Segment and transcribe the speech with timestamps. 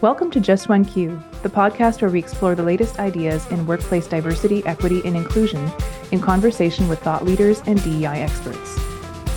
[0.00, 4.06] Welcome to Just One Q, the podcast where we explore the latest ideas in workplace
[4.06, 5.72] diversity, equity, and inclusion
[6.12, 8.78] in conversation with thought leaders and DEI experts.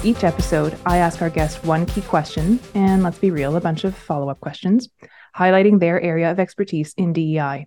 [0.03, 3.85] Each episode, I ask our guests one key question, and let's be real, a bunch
[3.85, 4.87] of follow up questions,
[5.35, 7.65] highlighting their area of expertise in DEI.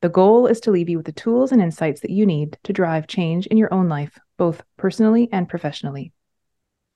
[0.00, 2.72] The goal is to leave you with the tools and insights that you need to
[2.72, 6.14] drive change in your own life, both personally and professionally.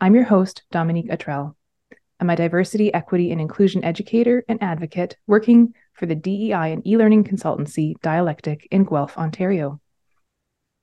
[0.00, 1.54] I'm your host, Dominique Atrell.
[2.22, 6.96] I'm a diversity, equity, and inclusion educator and advocate working for the DEI and e
[6.96, 9.80] learning consultancy Dialectic in Guelph, Ontario.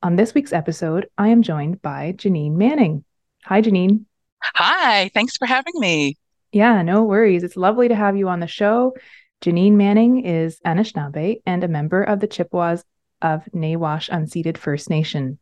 [0.03, 3.05] On this week's episode, I am joined by Janine Manning.
[3.45, 4.03] Hi, Janine.
[4.43, 6.17] Hi, thanks for having me.
[6.51, 7.43] Yeah, no worries.
[7.43, 8.97] It's lovely to have you on the show.
[9.41, 12.83] Janine Manning is Anishinaabe and a member of the Chippewas
[13.21, 15.39] of Nawash Unceded First Nation.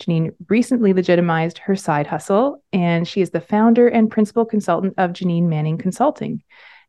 [0.00, 5.12] Janine recently legitimized her side hustle, and she is the founder and principal consultant of
[5.12, 6.42] Janine Manning Consulting.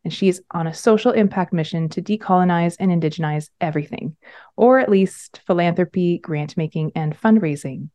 [0.04, 4.16] And she's on a social impact mission to decolonize and indigenize everything,
[4.56, 7.90] or at least philanthropy, grant making, and fundraising.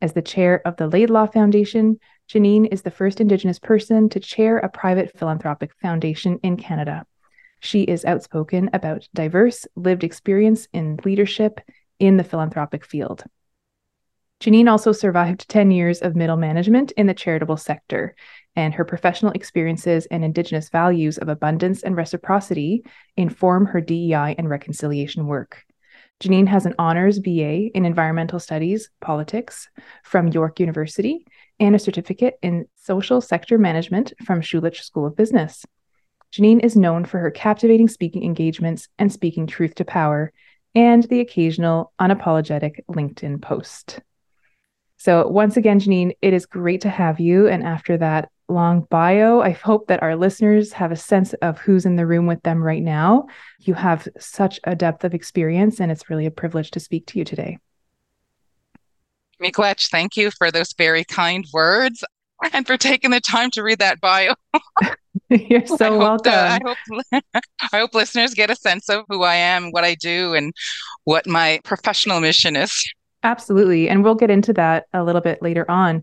[0.00, 4.58] As the chair of the Laidlaw Foundation, Janine is the first Indigenous person to chair
[4.58, 7.06] a private philanthropic foundation in Canada.
[7.60, 11.60] She is outspoken about diverse lived experience in leadership
[12.00, 13.22] in the philanthropic field.
[14.42, 18.16] Janine also survived 10 years of middle management in the charitable sector,
[18.56, 22.84] and her professional experiences and Indigenous values of abundance and reciprocity
[23.16, 25.62] inform her DEI and reconciliation work.
[26.18, 29.68] Janine has an honors BA in environmental studies, politics
[30.02, 31.24] from York University,
[31.60, 35.64] and a certificate in social sector management from Schulich School of Business.
[36.32, 40.32] Janine is known for her captivating speaking engagements and speaking truth to power,
[40.74, 44.00] and the occasional unapologetic LinkedIn post.
[45.02, 47.48] So, once again, Janine, it is great to have you.
[47.48, 51.84] And after that long bio, I hope that our listeners have a sense of who's
[51.84, 53.26] in the room with them right now.
[53.58, 57.18] You have such a depth of experience, and it's really a privilege to speak to
[57.18, 57.58] you today.
[59.42, 62.04] Miigwech, thank you for those very kind words
[62.52, 64.34] and for taking the time to read that bio.
[65.30, 66.32] You're so I uh, welcome.
[66.32, 66.78] I hope
[67.72, 70.52] I hope listeners get a sense of who I am, what I do, and
[71.02, 72.84] what my professional mission is.
[73.22, 73.88] Absolutely.
[73.88, 76.02] And we'll get into that a little bit later on.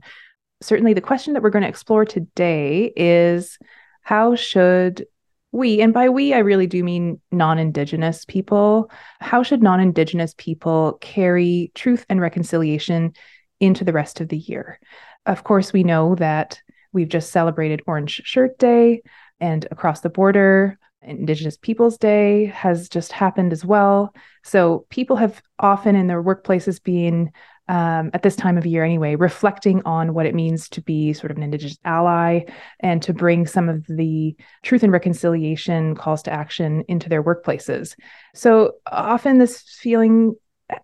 [0.62, 3.58] Certainly, the question that we're going to explore today is
[4.02, 5.06] how should
[5.52, 10.34] we, and by we, I really do mean non Indigenous people, how should non Indigenous
[10.38, 13.14] people carry truth and reconciliation
[13.60, 14.80] into the rest of the year?
[15.26, 19.02] Of course, we know that we've just celebrated Orange Shirt Day
[19.40, 24.14] and across the border, Indigenous Peoples Day has just happened as well.
[24.44, 27.32] So people have often in their workplaces been,
[27.68, 31.32] um, at this time of year anyway, reflecting on what it means to be sort
[31.32, 32.42] of an Indigenous ally
[32.80, 37.96] and to bring some of the truth and reconciliation calls to action into their workplaces.
[38.34, 40.36] So often this feeling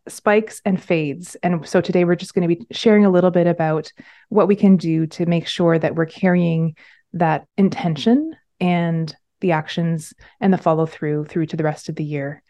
[0.07, 1.35] spikes and fades.
[1.43, 3.91] And so today we're just going to be sharing a little bit about
[4.29, 6.75] what we can do to make sure that we're carrying
[7.13, 12.03] that intention and the actions and the follow through through to the rest of the
[12.03, 12.41] year.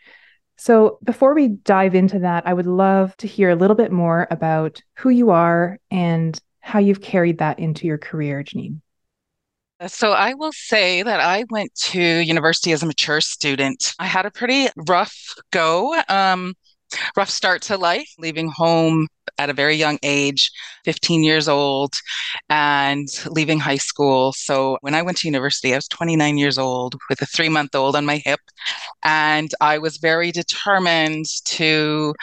[0.57, 4.27] So, before we dive into that, I would love to hear a little bit more
[4.31, 8.81] about who you are and how you've carried that into your career, Janine.
[9.87, 13.93] So I will say that I went to university as a mature student.
[13.99, 16.01] I had a pretty rough go.
[16.07, 16.53] Um,
[17.15, 19.07] rough start to life, leaving home
[19.37, 20.51] at a very young age,
[20.85, 21.93] 15 years old,
[22.49, 24.33] and leaving high school.
[24.33, 27.75] So when I went to university, I was 29 years old with a three month
[27.75, 28.39] old on my hip.
[29.03, 32.13] And I was very determined to,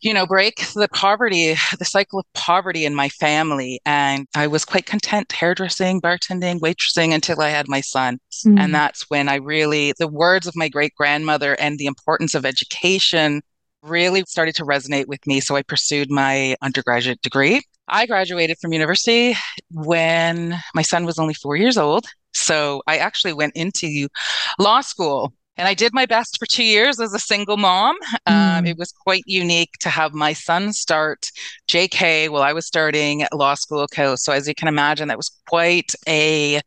[0.00, 3.80] you know, break the poverty, the cycle of poverty in my family.
[3.86, 8.18] And I was quite content hairdressing, bartending, waitressing until I had my son.
[8.44, 8.58] Mm.
[8.58, 12.44] And that's when I really, the words of my great grandmother and the importance of
[12.44, 13.42] education
[13.86, 15.40] really started to resonate with me.
[15.40, 17.62] So I pursued my undergraduate degree.
[17.88, 19.36] I graduated from university
[19.70, 22.06] when my son was only four years old.
[22.32, 24.08] So I actually went into
[24.58, 27.96] law school and I did my best for two years as a single mom.
[28.26, 28.58] Um, mm.
[28.58, 31.30] Um, it was quite unique to have my son start
[31.68, 33.86] JK while I was starting law school.
[34.16, 36.60] So, as you can imagine, that was quite a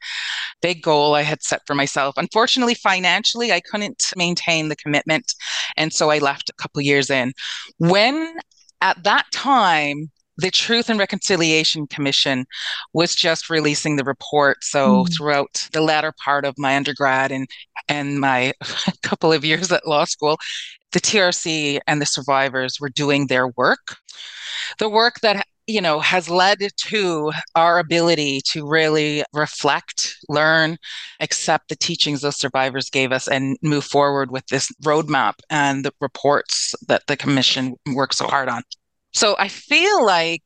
[0.62, 2.16] big goal I had set for myself.
[2.18, 5.34] Unfortunately, financially, I couldn't maintain the commitment.
[5.78, 7.34] And so I left a couple years in.
[7.78, 8.36] When
[8.82, 12.46] at that time, the Truth and Reconciliation Commission
[12.94, 14.64] was just releasing the report.
[14.64, 15.16] So mm.
[15.16, 17.48] throughout the latter part of my undergrad and
[17.88, 18.54] and my
[19.04, 20.38] couple of years at law school,
[20.92, 23.98] the TRC and the survivors were doing their work.
[24.78, 30.80] The work that you know, has led to our ability to really reflect, learn,
[31.20, 35.94] accept the teachings those survivors gave us, and move forward with this roadmap and the
[36.02, 38.64] reports that the commission worked so hard on.
[39.14, 40.44] So I feel like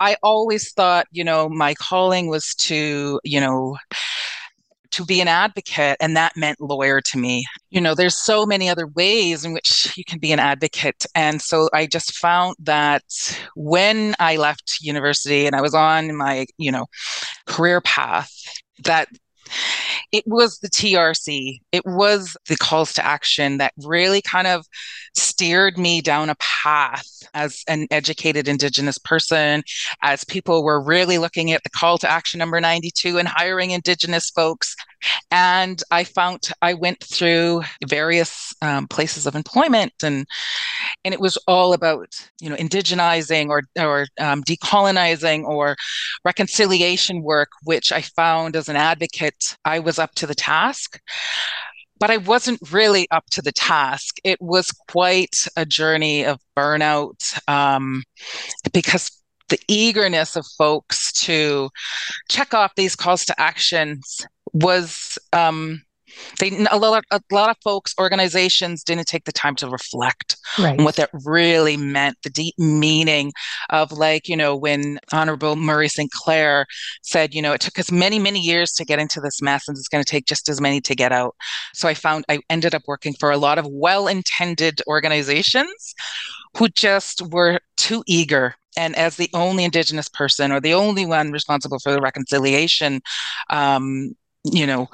[0.00, 3.76] I always thought, you know, my calling was to, you know,
[4.94, 7.44] to be an advocate, and that meant lawyer to me.
[7.70, 11.04] You know, there's so many other ways in which you can be an advocate.
[11.16, 13.02] And so I just found that
[13.56, 16.86] when I left university and I was on my, you know,
[17.46, 18.30] career path,
[18.84, 19.08] that
[20.12, 24.64] it was the TRC, it was the calls to action that really kind of
[25.14, 29.62] steered me down a path as an educated Indigenous person,
[30.02, 34.30] as people were really looking at the call to action number 92 and hiring Indigenous
[34.30, 34.74] folks.
[35.30, 40.26] And I found I went through various um, places of employment and
[41.04, 42.08] and it was all about
[42.40, 45.76] you know indigenizing or or um, decolonizing or
[46.24, 51.00] reconciliation work which i found as an advocate i was up to the task
[52.04, 54.18] but I wasn't really up to the task.
[54.24, 58.02] It was quite a journey of burnout um,
[58.74, 59.10] because
[59.48, 61.70] the eagerness of folks to
[62.28, 65.82] check off these calls to actions was um,
[66.38, 70.36] they a lot of, a lot of folks organizations didn't take the time to reflect
[70.58, 70.78] right.
[70.78, 73.32] on what that really meant the deep meaning
[73.70, 76.66] of like you know when honorable murray sinclair
[77.02, 79.76] said you know it took us many many years to get into this mess and
[79.76, 81.34] it's going to take just as many to get out
[81.72, 85.94] so i found i ended up working for a lot of well-intended organizations
[86.56, 91.32] who just were too eager and as the only indigenous person or the only one
[91.32, 93.00] responsible for the reconciliation
[93.50, 94.14] um,
[94.44, 94.88] you know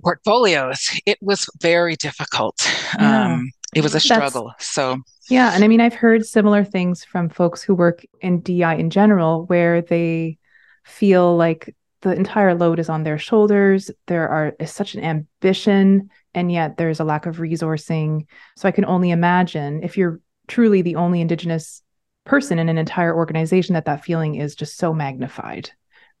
[0.00, 2.56] portfolios, it was very difficult.
[2.98, 3.34] Yeah.
[3.34, 4.48] Um, it was a struggle.
[4.48, 4.98] That's, so,
[5.28, 5.54] yeah.
[5.54, 9.46] And I mean, I've heard similar things from folks who work in DI in general,
[9.46, 10.38] where they
[10.84, 13.90] feel like the entire load is on their shoulders.
[14.06, 18.26] There are is such an ambition, and yet there's a lack of resourcing.
[18.56, 21.82] So I can only imagine if you're truly the only Indigenous
[22.24, 25.70] person in an entire organization, that that feeling is just so magnified,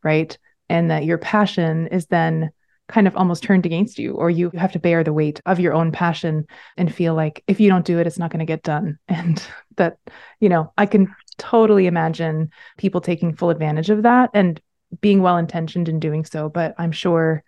[0.02, 0.36] right?
[0.68, 2.50] And that your passion is then
[2.90, 5.72] kind of almost turned against you or you have to bear the weight of your
[5.72, 6.44] own passion
[6.76, 8.98] and feel like if you don't do it it's not going to get done.
[9.08, 9.42] And
[9.76, 9.98] that
[10.40, 14.60] you know i can totally imagine people taking full advantage of that and
[15.00, 16.48] being well intentioned in doing so.
[16.48, 17.44] But i'm sure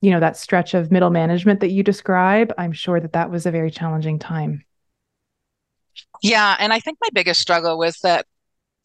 [0.00, 3.46] you know that stretch of middle management that you describe i'm sure that that was
[3.46, 4.64] a very challenging time.
[6.22, 8.26] Yeah and i think my biggest struggle was that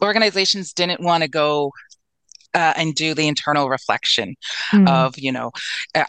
[0.02, 1.72] organizations didn't want to go
[2.54, 4.36] uh, and do the internal reflection
[4.72, 4.88] mm.
[4.88, 5.52] of you know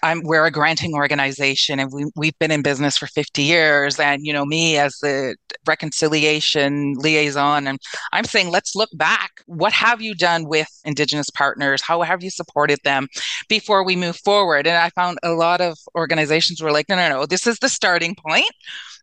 [0.03, 4.27] i'm we're a granting organization and we, we've been in business for 50 years and
[4.27, 5.37] you know me as the
[5.67, 7.79] reconciliation liaison and
[8.13, 9.43] i'm saying let's look back.
[9.47, 11.83] What have you done with indigenous partners?
[11.83, 13.09] How have you supported them
[13.49, 14.67] before we move forward?
[14.67, 17.69] And i found a lot of organizations were like no no no this is the
[17.69, 18.51] starting point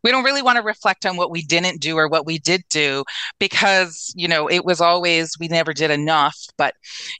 [0.03, 2.63] we don't really want to reflect on what we didn't do or what we did
[2.69, 3.03] do
[3.39, 6.73] because you know it was always we never did enough but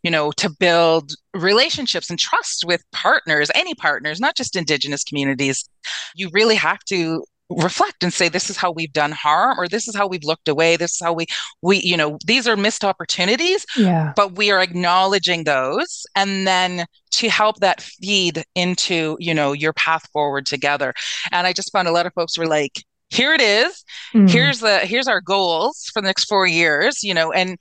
[0.04, 5.68] you know to build relationships and trust with partners any partners not just indigenous communities
[6.16, 7.24] you really have to
[7.58, 10.48] reflect and say this is how we've done harm or this is how we've looked
[10.48, 11.26] away this is how we
[11.62, 14.14] we you know these are missed opportunities yeah.
[14.16, 19.74] but we are acknowledging those and then to help that feed into you know your
[19.74, 20.94] path forward together.
[21.32, 23.84] And i just found a lot of folks were like here it is.
[24.14, 24.30] Mm.
[24.30, 27.58] here's the here's our goals for the next four years you know and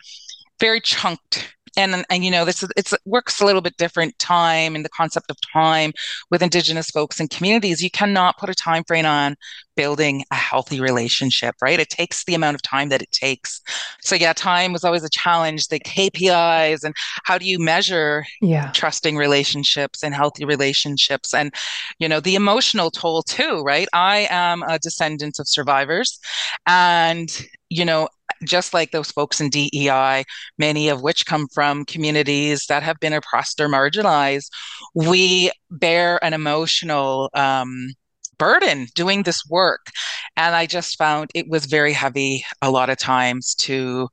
[0.61, 1.55] very chunked.
[1.77, 4.85] And and you know this is it's it works a little bit different time and
[4.85, 5.93] the concept of time
[6.29, 7.81] with indigenous folks and communities.
[7.81, 9.37] You cannot put a time frame on
[9.77, 11.81] building a healthy relationship right?
[11.81, 13.61] It takes the amount of time that it takes.
[14.01, 18.71] So yeah time was always a challenge the kpis and how do you measure yeah.
[18.73, 21.35] trusting relationships and healthy relationships?
[21.35, 21.55] And
[21.99, 23.89] you know the emotional toll too right?
[23.93, 26.19] I am a descendant of survivors
[26.67, 27.29] and
[27.69, 28.09] you know
[28.45, 30.25] just like those folks in DEI,
[30.59, 34.51] many of which come from communities that have been oppressed or marginalized,
[34.95, 37.93] we bear an emotional um,
[38.41, 39.91] burden doing this work.
[40.37, 44.09] And I just found it was very heavy a lot of times to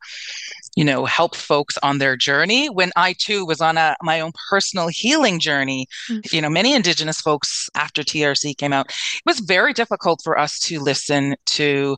[0.77, 4.31] you know help folks on their journey when i too was on a my own
[4.49, 6.35] personal healing journey mm-hmm.
[6.35, 10.59] you know many indigenous folks after trc came out it was very difficult for us
[10.59, 11.97] to listen to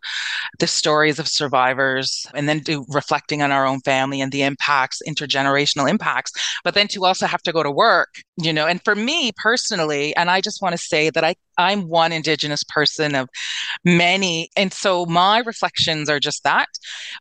[0.59, 5.01] the stories of survivors and then do reflecting on our own family and the impacts
[5.05, 6.31] intergenerational impacts
[6.63, 10.15] but then to also have to go to work you know and for me personally
[10.15, 13.29] and i just want to say that i I'm one Indigenous person of
[13.83, 14.49] many.
[14.55, 16.69] And so my reflections are just that.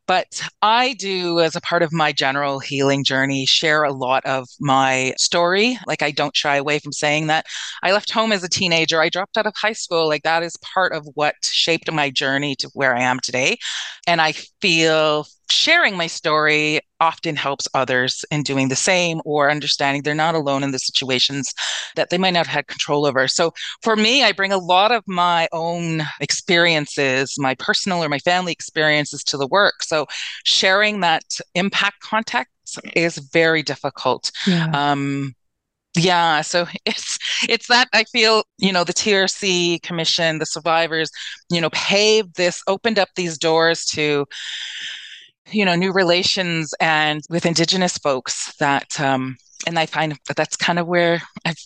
[0.07, 4.47] But I do, as a part of my general healing journey, share a lot of
[4.61, 5.77] my story.
[5.87, 7.47] Like, I don't shy away from saying that.
[7.83, 9.01] I left home as a teenager.
[9.01, 10.07] I dropped out of high school.
[10.07, 13.57] Like, that is part of what shaped my journey to where I am today.
[14.07, 20.03] And I feel sharing my story often helps others in doing the same or understanding
[20.03, 21.53] they're not alone in the situations
[21.97, 23.29] that they might not have had control over.
[23.29, 23.53] So
[23.83, 28.53] for me, I bring a lot of my own experiences, my personal or my family
[28.53, 29.83] experiences to the work.
[29.83, 30.07] So
[30.45, 31.25] sharing that
[31.55, 32.53] impact context
[32.95, 34.31] is very difficult.
[34.47, 34.71] Yeah.
[34.73, 35.35] Um,
[35.97, 41.11] yeah so it's it's that i feel you know the trc commission the survivors
[41.51, 44.27] you know paved this opened up these doors to
[45.51, 49.37] you know new relations and with indigenous folks that um
[49.67, 51.57] and i find that that's kind of where i've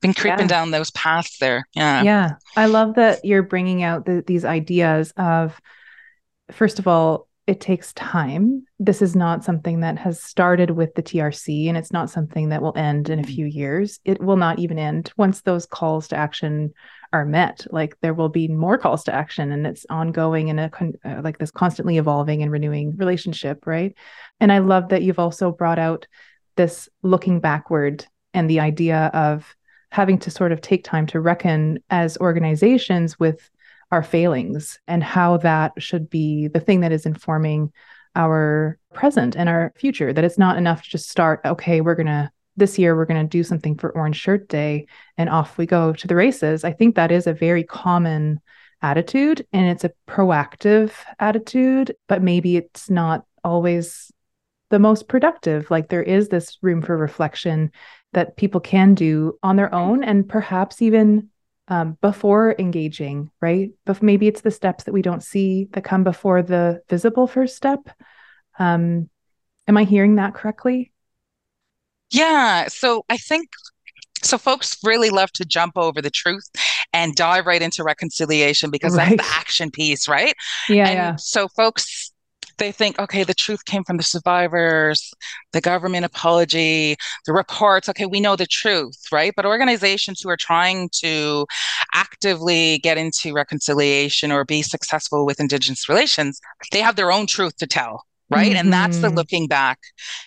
[0.00, 0.46] been creeping yeah.
[0.46, 1.66] down those paths there.
[1.74, 2.02] Yeah.
[2.02, 2.30] Yeah.
[2.56, 5.60] I love that you're bringing out the, these ideas of
[6.50, 8.64] first of all it takes time.
[8.78, 12.62] This is not something that has started with the trc and it's not something that
[12.62, 13.26] will end in a mm.
[13.26, 13.98] few years.
[14.04, 16.72] It will not even end once those calls to action
[17.12, 20.70] are met like there will be more calls to action and it's ongoing and a
[21.04, 23.94] uh, like this constantly evolving and renewing relationship right?
[24.38, 26.06] And i love that you've also brought out
[26.56, 29.56] this looking backward and the idea of
[29.90, 33.50] having to sort of take time to reckon as organizations with
[33.90, 37.72] our failings and how that should be the thing that is informing
[38.14, 42.06] our present and our future that it's not enough to just start okay we're going
[42.06, 44.86] to this year we're going to do something for Orange Shirt Day
[45.18, 46.62] and off we go to the races.
[46.62, 48.40] I think that is a very common
[48.82, 54.12] attitude and it's a proactive attitude, but maybe it's not always
[54.70, 55.70] the most productive.
[55.70, 57.72] Like there is this room for reflection
[58.12, 61.28] that people can do on their own and perhaps even
[61.68, 63.70] um, before engaging, right?
[63.84, 67.56] But maybe it's the steps that we don't see that come before the visible first
[67.56, 67.88] step.
[68.58, 69.08] Um,
[69.68, 70.92] am I hearing that correctly?
[72.10, 72.68] Yeah.
[72.68, 73.48] So I think
[74.22, 76.48] so folks really love to jump over the truth
[76.92, 79.16] and dive right into reconciliation because right.
[79.16, 80.34] that's the action piece, right?
[80.68, 80.88] Yeah.
[80.88, 81.16] And yeah.
[81.16, 82.12] so folks
[82.60, 85.12] they think, okay, the truth came from the survivors,
[85.52, 86.94] the government apology,
[87.26, 87.88] the reports.
[87.88, 89.32] Okay, we know the truth, right?
[89.34, 91.46] But organizations who are trying to
[91.92, 96.40] actively get into reconciliation or be successful with Indigenous relations,
[96.70, 98.50] they have their own truth to tell, right?
[98.52, 98.60] Mm-hmm.
[98.60, 99.16] And that's the mm-hmm.
[99.16, 99.78] looking back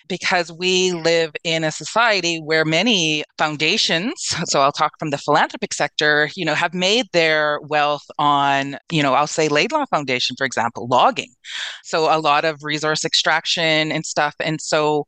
[0.08, 4.12] because we live in a society where many foundations,
[4.44, 9.02] so I'll talk from the philanthropic sector, you know, have made their wealth on, you
[9.02, 11.30] know, I'll say Laidlaw Foundation, for example, logging.
[11.82, 14.34] So a lot of resource extraction and stuff.
[14.38, 15.06] And so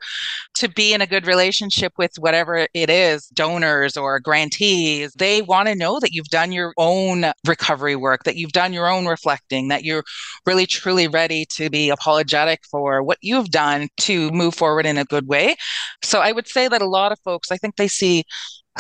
[0.55, 5.69] to be in a good relationship with whatever it is, donors or grantees, they want
[5.69, 9.69] to know that you've done your own recovery work, that you've done your own reflecting,
[9.69, 10.05] that you're
[10.47, 14.97] really truly ready to be apologetic for for what you've done to move forward in
[14.97, 15.57] a good way.
[16.05, 18.23] So I would say that a lot of folks, I think they see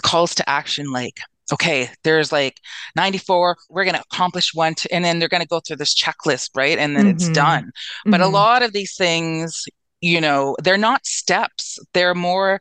[0.01, 1.19] calls to action like,
[1.53, 2.59] okay, there's like
[2.95, 6.51] 94, we're going to accomplish one, and then they're going to go through this checklist,
[6.55, 6.79] right?
[6.79, 7.17] And then mm-hmm.
[7.17, 7.65] it's done.
[7.65, 8.11] Mm-hmm.
[8.13, 8.35] But a mm-hmm.
[8.35, 9.65] lot of these things,
[10.01, 11.77] you know, they're not steps.
[11.93, 12.61] They're more,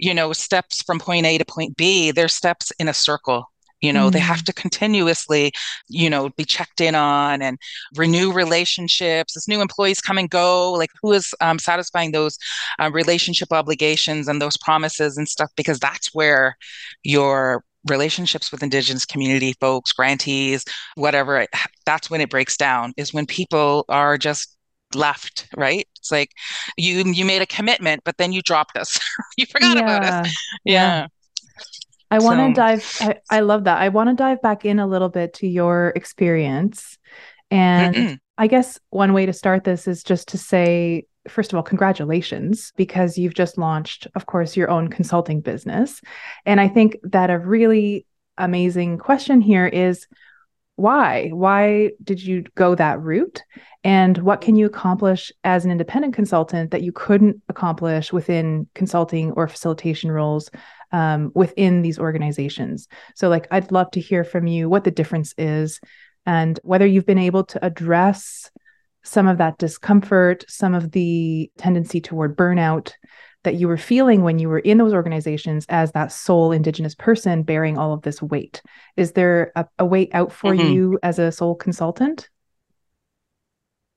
[0.00, 2.10] you know, steps from point A to point B.
[2.10, 3.44] They're steps in a circle
[3.82, 4.12] you know mm.
[4.12, 4.46] they have mm.
[4.46, 5.52] to continuously
[5.88, 7.58] you know be checked in on and
[7.96, 12.38] renew relationships as new employees come and go like who is um, satisfying those
[12.80, 16.56] uh, relationship obligations and those promises and stuff because that's where
[17.02, 21.46] your relationships with indigenous community folks grantees whatever
[21.84, 24.56] that's when it breaks down is when people are just
[24.94, 26.30] left right it's like
[26.76, 29.00] you you made a commitment but then you dropped us
[29.36, 29.82] you forgot yeah.
[29.82, 30.72] about us yeah.
[31.00, 31.06] yeah.
[32.12, 32.66] I want to so.
[32.66, 32.96] dive.
[33.30, 33.80] I, I, love that.
[33.80, 36.98] I want to dive back in a little bit to your experience.
[37.50, 41.62] And I guess one way to start this is just to say, first of all,
[41.62, 46.00] congratulations, because you've just launched, of course, your own consulting business.
[46.46, 48.06] And I think that a really
[48.38, 50.06] amazing question here is
[50.82, 51.28] why?
[51.28, 53.42] Why did you go that route?
[53.84, 59.32] And what can you accomplish as an independent consultant that you couldn't accomplish within consulting
[59.32, 60.50] or facilitation roles
[60.92, 62.86] um, within these organizations.
[63.14, 65.80] So, like, I'd love to hear from you what the difference is
[66.26, 68.50] and whether you've been able to address
[69.02, 72.92] some of that discomfort, some of the tendency toward burnout
[73.44, 77.42] that you were feeling when you were in those organizations as that sole Indigenous person
[77.42, 78.62] bearing all of this weight.
[78.96, 80.72] Is there a, a way out for mm-hmm.
[80.72, 82.28] you as a sole consultant?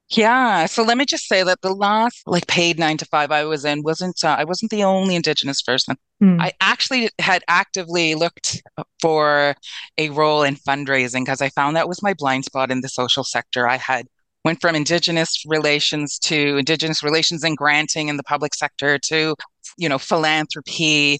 [0.10, 3.44] Yeah, so let me just say that the last like paid nine to five I
[3.44, 5.96] was in wasn't uh, I wasn't the only Indigenous person.
[6.22, 6.40] Mm.
[6.40, 8.62] I actually had actively looked
[9.02, 9.56] for
[9.98, 13.24] a role in fundraising because I found that was my blind spot in the social
[13.24, 13.68] sector.
[13.68, 14.06] I had
[14.46, 19.36] went from Indigenous relations to Indigenous relations and granting in the public sector to
[19.78, 21.18] you know philanthropy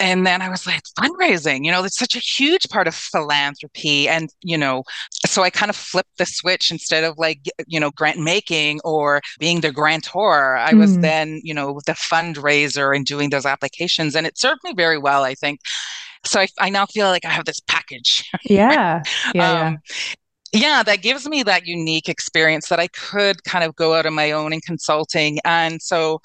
[0.00, 4.08] and then I was like, fundraising, you know, that's such a huge part of philanthropy.
[4.08, 4.84] And, you know,
[5.26, 9.20] so I kind of flipped the switch instead of like, you know, grant making or
[9.38, 10.56] being the grantor.
[10.56, 10.78] I mm.
[10.78, 14.16] was then, you know, the fundraiser and doing those applications.
[14.16, 15.60] And it served me very well, I think.
[16.24, 18.28] So I, I now feel like I have this package.
[18.44, 19.02] Yeah.
[19.34, 19.50] Yeah.
[19.50, 19.76] um, yeah,
[20.52, 24.32] that gives me that unique experience that I could kind of go out on my
[24.32, 25.38] own in consulting.
[25.44, 26.20] And so,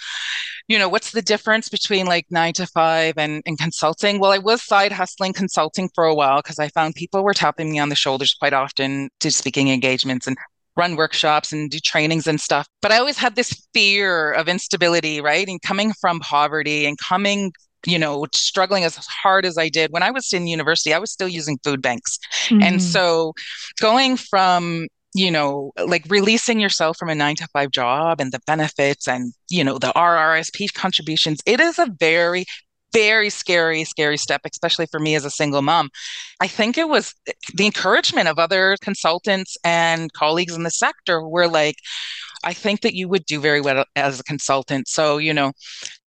[0.67, 4.19] you know, what's the difference between like nine to five and, and consulting?
[4.19, 7.71] Well, I was side hustling consulting for a while because I found people were tapping
[7.71, 10.37] me on the shoulders quite often to speaking engagements and
[10.75, 12.67] run workshops and do trainings and stuff.
[12.81, 15.47] But I always had this fear of instability, right?
[15.47, 17.51] And coming from poverty and coming
[17.87, 21.11] you know, struggling as hard as I did when I was in university, I was
[21.11, 22.19] still using food banks.
[22.49, 22.61] Mm-hmm.
[22.61, 23.33] And so
[23.79, 28.41] going from, you know, like releasing yourself from a nine to five job and the
[28.45, 32.43] benefits and, you know, the RRSP contributions, it is a very,
[32.91, 35.89] very scary, scary step, especially for me as a single mom.
[36.41, 37.13] I think it was
[37.55, 41.77] the encouragement of other consultants and colleagues in the sector were like,
[42.43, 44.87] I think that you would do very well as a consultant.
[44.87, 45.53] So, you know,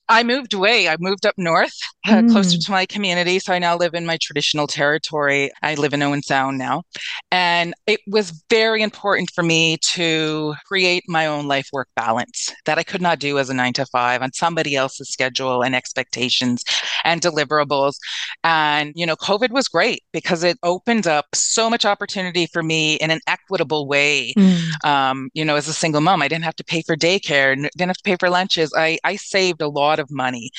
[0.09, 0.89] I moved away.
[0.89, 2.31] I moved up north, uh, mm.
[2.31, 3.39] closer to my community.
[3.39, 5.51] So I now live in my traditional territory.
[5.63, 6.85] I live in Owen Sound now.
[7.31, 12.79] And it was very important for me to create my own life work balance that
[12.79, 16.65] I could not do as a nine to five on somebody else's schedule and expectations
[17.05, 17.97] and deliverables.
[18.45, 22.95] And, you know, COVID was great because it opened up so much opportunity for me
[22.97, 24.33] in an equitable way.
[24.39, 24.85] Mm.
[24.85, 27.89] Um, you know, as a single mom, I didn't have to pay for daycare, didn't
[27.89, 28.73] have to pay for lunches.
[28.77, 30.51] I, I saved a lot lot of money.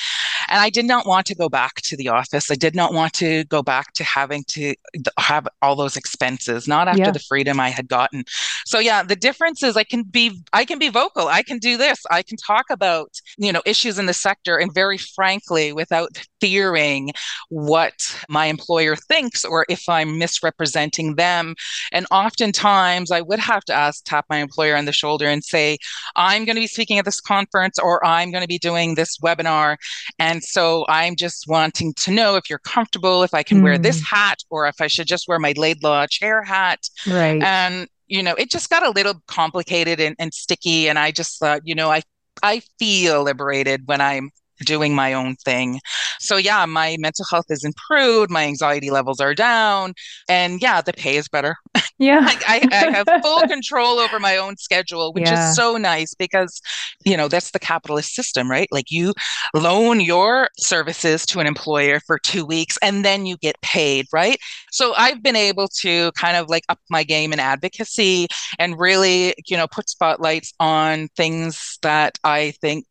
[0.50, 2.50] And I did not want to go back to the office.
[2.50, 4.74] I did not want to go back to having to
[5.18, 7.10] have all those expenses, not after yeah.
[7.10, 8.24] the freedom I had gotten.
[8.66, 11.28] So yeah, the difference is I can be I can be vocal.
[11.28, 12.00] I can do this.
[12.10, 17.10] I can talk about, you know, issues in the sector and very frankly without fearing
[17.48, 21.54] what my employer thinks or if I'm misrepresenting them.
[21.92, 25.78] And oftentimes I would have to ask tap my employer on the shoulder and say,
[26.16, 29.18] I'm going to be speaking at this conference or I'm going to be doing this
[29.18, 29.76] webinar.
[30.18, 33.64] And so I'm just wanting to know if you're comfortable, if I can mm.
[33.64, 34.14] wear this hmm.
[34.16, 36.80] hat, or if I should just wear my Laidlaw chair hat.
[37.06, 37.42] Right.
[37.42, 40.88] And, you know, it just got a little complicated and, and sticky.
[40.88, 42.02] And I just thought, you know, I
[42.42, 44.30] I feel liberated when I'm
[44.64, 45.80] doing my own thing.
[46.20, 49.94] So yeah, my mental health is improved, my anxiety levels are down,
[50.28, 51.56] and yeah, the pay is better.
[52.00, 52.20] Yeah.
[52.26, 55.50] I, I, I, have full control over my own schedule, which yeah.
[55.50, 56.60] is so nice because,
[57.04, 58.68] you know, that's the capitalist system, right?
[58.72, 59.12] Like you
[59.54, 64.38] loan your services to an employer for two weeks and then you get paid, right?
[64.72, 68.28] So I've been able to kind of like up my game in advocacy
[68.58, 72.86] and really, you know, put spotlights on things that I think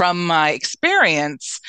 [0.00, 1.60] from my experience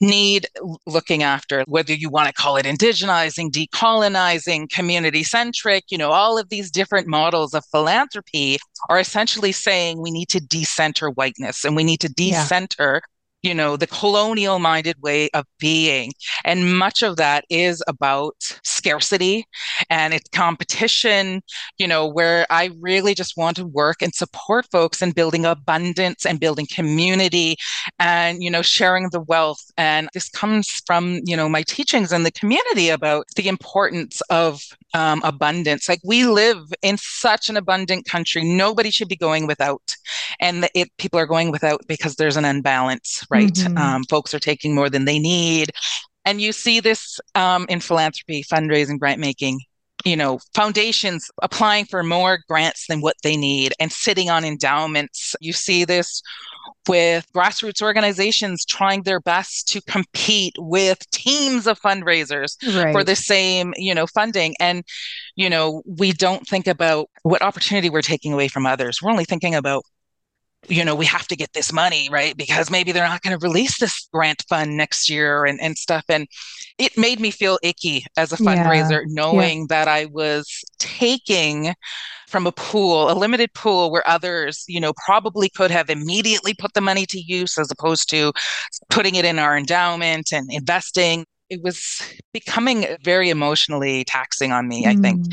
[0.00, 0.46] need
[0.86, 6.38] looking after, whether you want to call it indigenizing, decolonizing, community centric, you know, all
[6.38, 11.74] of these different models of philanthropy are essentially saying we need to decenter whiteness and
[11.74, 13.06] we need to decenter yeah
[13.42, 16.12] you know, the colonial minded way of being.
[16.44, 19.46] And much of that is about scarcity
[19.88, 21.42] and it's competition,
[21.78, 26.26] you know, where I really just want to work and support folks in building abundance
[26.26, 27.56] and building community
[27.98, 29.62] and, you know, sharing the wealth.
[29.78, 34.60] And this comes from, you know, my teachings in the community about the importance of
[34.92, 35.88] um, abundance.
[35.88, 39.96] Like we live in such an abundant country, nobody should be going without.
[40.40, 43.52] And it, people are going without because there's an unbalance right?
[43.52, 43.78] Mm-hmm.
[43.78, 45.70] Um, folks are taking more than they need.
[46.24, 49.60] And you see this um, in philanthropy, fundraising, grant making.
[50.04, 55.34] You know, foundations applying for more grants than what they need and sitting on endowments.
[55.40, 56.22] You see this
[56.88, 62.92] with grassroots organizations trying their best to compete with teams of fundraisers right.
[62.92, 64.54] for the same, you know, funding.
[64.58, 64.84] And,
[65.36, 69.02] you know, we don't think about what opportunity we're taking away from others.
[69.02, 69.84] We're only thinking about
[70.68, 72.36] you know, we have to get this money, right?
[72.36, 76.04] Because maybe they're not going to release this grant fund next year and, and stuff.
[76.08, 76.26] And
[76.78, 79.06] it made me feel icky as a fundraiser, yeah.
[79.06, 79.66] knowing yeah.
[79.70, 81.74] that I was taking
[82.28, 86.74] from a pool, a limited pool where others, you know, probably could have immediately put
[86.74, 88.32] the money to use as opposed to
[88.90, 91.24] putting it in our endowment and investing.
[91.48, 92.00] It was
[92.32, 94.88] becoming very emotionally taxing on me, mm.
[94.88, 95.26] I think.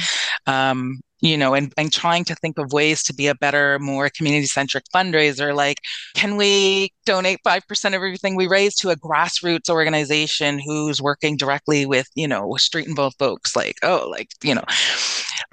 [0.47, 0.51] Mm.
[0.51, 4.09] Um, you know, and, and trying to think of ways to be a better, more
[4.09, 5.55] community centric fundraiser.
[5.55, 5.79] Like,
[6.13, 11.85] can we donate 5% of everything we raise to a grassroots organization who's working directly
[11.85, 13.55] with, you know, street involved folks?
[13.55, 14.63] Like, oh, like, you know,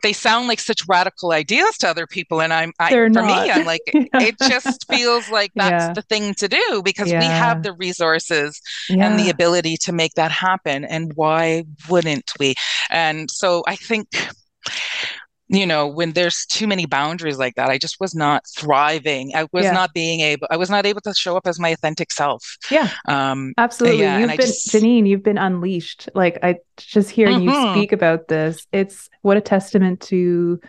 [0.02, 2.42] they sound like such radical ideas to other people.
[2.42, 3.24] And I'm, I, for not.
[3.24, 5.92] me, I'm like, it just feels like that's yeah.
[5.94, 7.20] the thing to do because yeah.
[7.20, 10.84] we have the resources and the ability to make that happen.
[10.84, 12.54] And why wouldn't we?
[12.90, 14.08] And so I think
[15.56, 19.34] you know when there's too many boundaries like that i just was not thriving.
[19.34, 19.72] I was yeah.
[19.72, 22.56] not being able i was not able to show up as my authentic self.
[22.70, 22.90] Yeah.
[23.06, 24.00] Um absolutely.
[24.00, 24.68] yeah, you've been just...
[24.70, 26.08] janine you've been unleashed.
[26.14, 27.66] Like i just hearing mm-hmm.
[27.66, 30.60] you speak about this it's what a testament to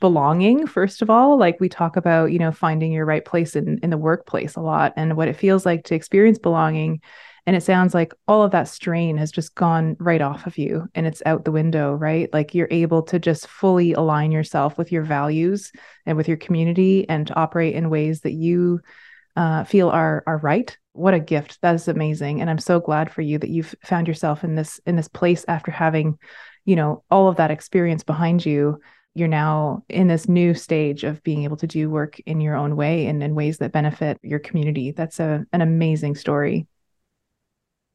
[0.00, 1.38] belonging first of all.
[1.38, 4.60] Like we talk about you know finding your right place in in the workplace a
[4.60, 7.00] lot and what it feels like to experience belonging
[7.46, 10.88] and it sounds like all of that strain has just gone right off of you
[10.94, 12.32] and it's out the window, right?
[12.32, 15.72] Like you're able to just fully align yourself with your values
[16.06, 18.80] and with your community and operate in ways that you
[19.34, 20.76] uh, feel are are right.
[20.92, 21.58] What a gift!
[21.62, 24.78] That is amazing, and I'm so glad for you that you've found yourself in this
[24.84, 26.18] in this place after having,
[26.66, 28.78] you know, all of that experience behind you
[29.14, 32.76] you're now in this new stage of being able to do work in your own
[32.76, 34.90] way and in ways that benefit your community.
[34.90, 36.66] That's a, an amazing story.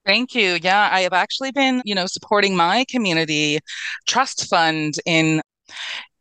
[0.07, 0.57] Thank you.
[0.63, 3.59] Yeah, I have actually been, you know, supporting my community
[4.07, 5.41] trust fund in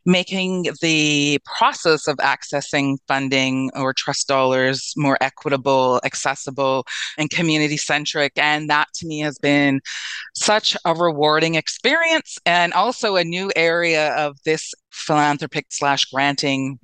[0.05, 6.85] making the process of accessing funding or trust dollars more equitable, accessible,
[7.17, 8.33] and community centric.
[8.37, 9.81] And that to me has been
[10.35, 16.81] such a rewarding experience and also a new area of this philanthropic slash granting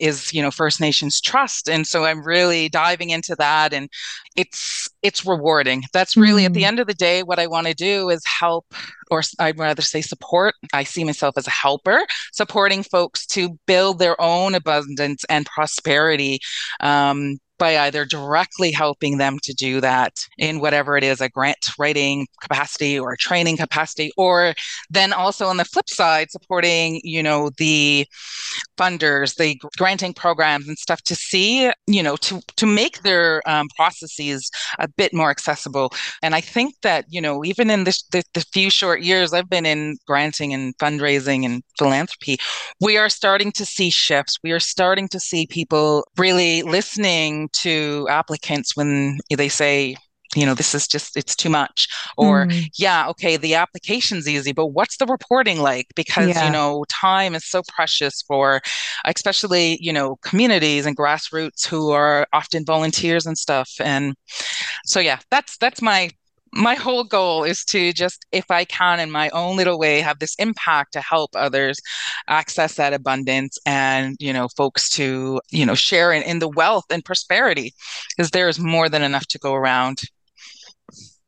[0.00, 3.88] is you know first nations trust and so i'm really diving into that and
[4.36, 6.46] it's it's rewarding that's really mm.
[6.46, 6.66] at the mm.
[6.66, 8.66] end of the day what i want to do is help
[9.10, 13.98] or i'd rather say support i see myself as a helper supporting folks to build
[13.98, 16.38] their own abundance and prosperity
[16.80, 21.64] um, by either directly helping them to do that in whatever it is a grant
[21.78, 24.52] writing capacity or training capacity or
[24.90, 28.04] then also on the flip side supporting you know the
[28.76, 33.68] funders the granting programs and stuff to see you know to to make their um,
[33.76, 35.92] processes a bit more accessible.
[36.20, 39.48] And i think that you know even in this the, the few short years i've
[39.48, 42.38] been in granting and fundraising and philanthropy
[42.80, 44.38] we are starting to see shifts.
[44.42, 49.96] We are starting to see people really listening to applicants when they say,
[50.34, 51.88] you know, this is just, it's too much.
[52.16, 52.66] Or, mm.
[52.78, 55.88] yeah, okay, the application's easy, but what's the reporting like?
[55.94, 56.46] Because, yeah.
[56.46, 58.62] you know, time is so precious for,
[59.04, 63.70] especially, you know, communities and grassroots who are often volunteers and stuff.
[63.78, 64.14] And
[64.86, 66.10] so, yeah, that's, that's my
[66.52, 70.18] my whole goal is to just, if I can, in my own little way, have
[70.18, 71.78] this impact to help others
[72.28, 76.84] access that abundance and, you know, folks to, you know, share in, in the wealth
[76.90, 77.72] and prosperity
[78.16, 80.02] because there is more than enough to go around.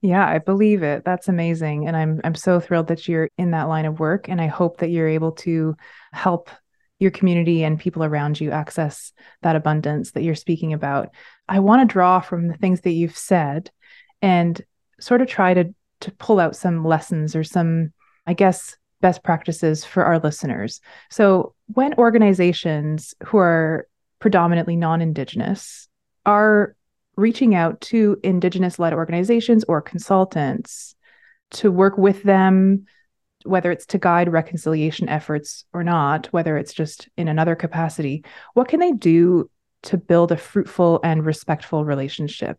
[0.02, 1.02] Yeah, I believe it.
[1.06, 1.88] That's amazing.
[1.88, 4.78] And I'm I'm so thrilled that you're in that line of work and I hope
[4.78, 5.76] that you're able to
[6.12, 6.50] help
[6.98, 11.08] your community and people around you access that abundance that you're speaking about.
[11.48, 13.70] I want to draw from the things that you've said
[14.20, 14.60] and
[15.04, 17.92] sort of try to to pull out some lessons or some
[18.26, 20.80] i guess best practices for our listeners.
[21.10, 23.86] So when organizations who are
[24.18, 25.88] predominantly non-indigenous
[26.24, 26.74] are
[27.14, 30.94] reaching out to indigenous led organizations or consultants
[31.50, 32.86] to work with them
[33.44, 38.68] whether it's to guide reconciliation efforts or not whether it's just in another capacity what
[38.68, 39.50] can they do
[39.82, 42.58] to build a fruitful and respectful relationship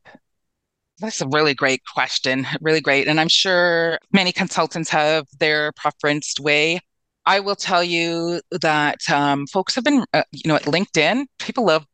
[1.00, 2.48] that's a really great question.
[2.62, 3.08] Really great.
[3.08, 6.80] And I'm sure many consultants have their preferenced way.
[7.26, 11.66] I will tell you that um, folks have been, uh, you know, at LinkedIn, people
[11.66, 11.86] love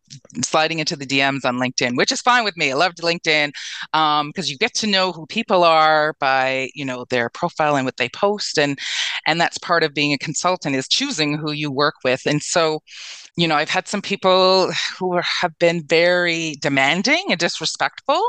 [0.43, 2.71] sliding into the DMs on LinkedIn, which is fine with me.
[2.71, 3.51] I loved LinkedIn
[3.91, 7.85] because um, you get to know who people are by you know their profile and
[7.85, 8.77] what they post, and
[9.25, 12.21] and that's part of being a consultant is choosing who you work with.
[12.25, 12.81] And so,
[13.37, 18.21] you know, I've had some people who have been very demanding and disrespectful,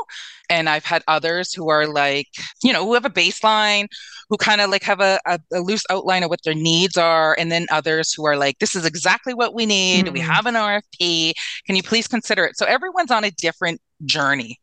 [0.49, 2.27] and I've had others who are like,
[2.63, 3.87] you know, who have a baseline,
[4.29, 7.35] who kind of like have a, a, a, loose outline of what their needs are,
[7.37, 10.05] and then others who are like, this is exactly what we need.
[10.05, 10.13] Mm-hmm.
[10.13, 11.33] We have an RFP.
[11.65, 12.57] Can you please consider it?
[12.57, 14.59] So everyone's on a different journey,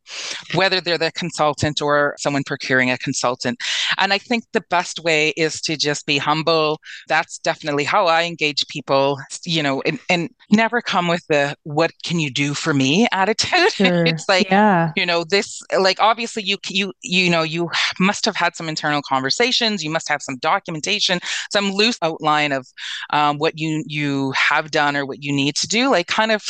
[0.55, 3.59] whether they're the consultant or someone procuring a consultant.
[3.99, 6.81] And I think the best way is to just be humble.
[7.09, 11.91] That's definitely how I engage people, you know, and, and never come with the what
[12.05, 13.51] can you do for me attitude.
[13.81, 14.05] Sure.
[14.05, 14.93] it's like, yeah.
[14.95, 19.01] you know, this like obviously you you you know, you must have had some internal
[19.01, 22.67] conversations, you must have some documentation, some loose outline of
[23.11, 25.91] um, what you you have done or what you need to do.
[25.91, 26.43] Like kind of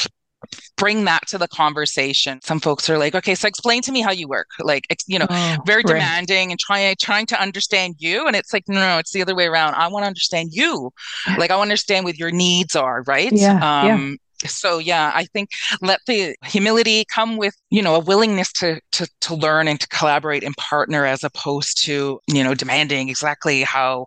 [0.77, 2.41] bring that to the conversation.
[2.43, 4.49] Some folks are like, okay, so explain to me how you work.
[4.61, 5.95] Like, you know, oh, very right.
[5.95, 8.27] demanding and trying trying to understand you.
[8.27, 9.75] And it's like, no, no, it's the other way around.
[9.75, 10.91] I want to understand you.
[11.39, 13.33] Like, I want to understand what your needs are, right?
[13.33, 13.55] Yeah.
[13.55, 14.17] Um, yeah.
[14.47, 15.51] So yeah, I think
[15.83, 19.87] let the humility come with, you know, a willingness to to to learn and to
[19.89, 24.07] collaborate and partner as opposed to, you know, demanding exactly how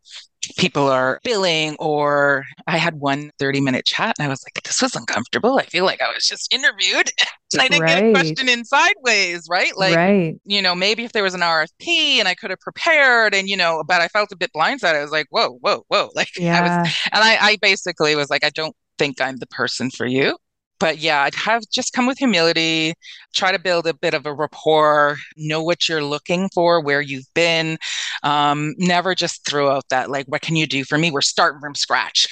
[0.57, 4.81] people are billing or I had one 30 minute chat and I was like, this
[4.81, 5.57] was uncomfortable.
[5.57, 7.11] I feel like I was just interviewed
[7.53, 7.99] and I didn't right.
[7.99, 9.75] get a question in sideways, right?
[9.77, 10.35] Like, right.
[10.45, 13.57] you know, maybe if there was an RFP and I could have prepared and, you
[13.57, 14.95] know, but I felt a bit blindsided.
[14.95, 16.09] I was like, whoa, whoa, whoa.
[16.15, 16.59] Like yeah.
[16.59, 20.05] I was, and I, I basically was like, I don't think I'm the person for
[20.05, 20.37] you
[20.79, 22.93] but yeah, I'd have just come with humility,
[23.33, 27.31] try to build a bit of a rapport, know what you're looking for, where you've
[27.33, 27.77] been.
[28.23, 31.11] Um, never just throw out that, like, what can you do for me?
[31.11, 32.27] We're starting from scratch.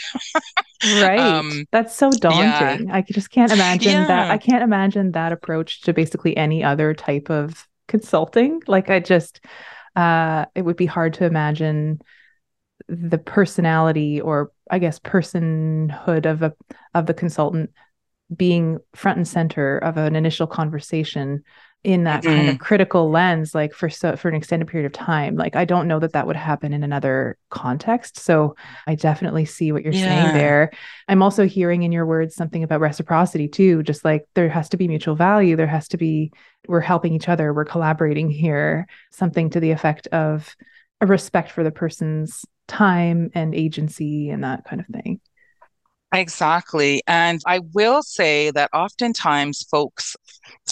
[0.83, 1.19] right.
[1.19, 2.87] Um, That's so daunting.
[2.87, 2.95] Yeah.
[2.95, 4.07] I just can't imagine yeah.
[4.07, 4.31] that.
[4.31, 8.61] I can't imagine that approach to basically any other type of consulting.
[8.67, 9.39] Like, I just,
[9.95, 12.01] uh, it would be hard to imagine
[12.87, 16.53] the personality or I guess personhood of a
[16.93, 17.71] of the consultant
[18.35, 21.43] being front and center of an initial conversation
[21.83, 22.35] in that mm-hmm.
[22.35, 25.35] kind of critical lens like for so for an extended period of time.
[25.35, 28.19] Like i don't know that that would happen in another context.
[28.19, 30.23] So i definitely see what you're yeah.
[30.23, 30.71] saying there.
[31.07, 34.77] I'm also hearing in your words something about reciprocity too just like there has to
[34.77, 35.55] be mutual value.
[35.55, 36.31] There has to be
[36.67, 37.53] we're helping each other.
[37.53, 38.87] We're collaborating here.
[39.11, 40.55] Something to the effect of
[41.01, 45.19] a respect for the person's time and agency and that kind of thing
[46.13, 47.01] Exactly.
[47.07, 50.15] And I will say that oftentimes folks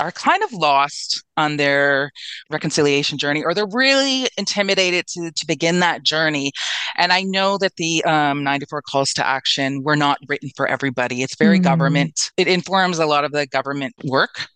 [0.02, 2.12] are kind of lost on their
[2.49, 6.52] reconciliation journey or they're really intimidated to, to begin that journey.
[6.97, 11.21] And I know that the um, 94 calls to action were not written for everybody.
[11.21, 11.63] It's very mm.
[11.63, 14.47] government, it informs a lot of the government work.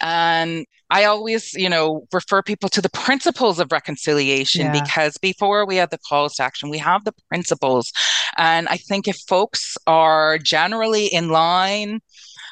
[0.00, 4.82] And I always, you know, refer people to the principles of reconciliation yeah.
[4.82, 7.92] because before we have the calls to action, we have the principles.
[8.36, 12.00] And I think if folks are generally in line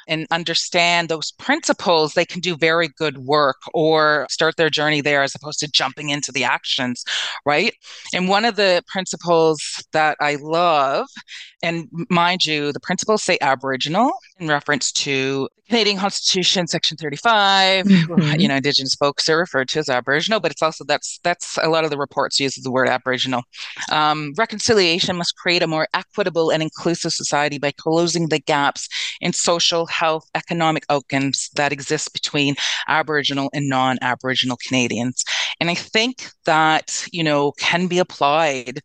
[0.08, 5.22] and understand those principles, they can do very good work or start their journey there
[5.22, 7.04] as opposed to jumping into the actions,
[7.44, 7.74] right?
[8.14, 9.60] And one of the principles
[9.92, 11.06] that I love,
[11.62, 17.86] and mind you, the principles say Aboriginal in reference to Canadian Constitution, Section 35.
[17.86, 18.40] Mm-hmm.
[18.40, 21.68] You know, Indigenous folks are referred to as Aboriginal, but it's also that's that's a
[21.68, 23.42] lot of the reports use the word Aboriginal.
[23.92, 28.88] Um, reconciliation must create a more equitable and inclusive society by closing the gaps
[29.20, 32.56] in social, health, economic outcomes that exist between
[32.88, 35.24] Aboriginal and non-Aboriginal Canadians.
[35.60, 38.80] And I think that you know can be applied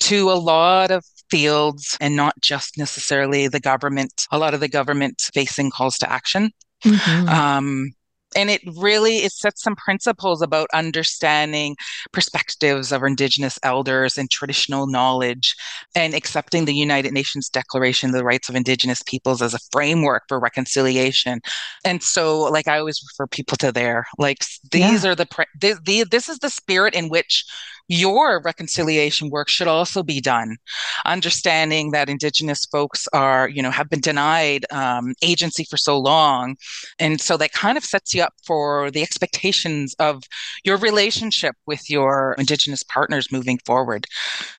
[0.00, 4.68] to a lot of fields and not just necessarily the government, a lot of the
[4.68, 6.50] government facing calls to action.
[6.84, 7.28] Mm-hmm.
[7.28, 7.94] Um,
[8.36, 11.76] and it really it sets some principles about understanding
[12.12, 15.54] perspectives of indigenous elders and traditional knowledge
[15.94, 20.22] and accepting the united nations declaration of the rights of indigenous peoples as a framework
[20.28, 21.40] for reconciliation
[21.84, 24.38] and so like i always refer people to there like
[24.70, 25.10] these yeah.
[25.10, 25.28] are the,
[25.60, 27.44] the, the this is the spirit in which
[27.92, 30.56] your reconciliation work should also be done.
[31.04, 36.56] Understanding that indigenous folks are you know have been denied um, agency for so long
[36.98, 40.22] and so that kind of sets you up for the expectations of
[40.64, 44.06] your relationship with your indigenous partners moving forward.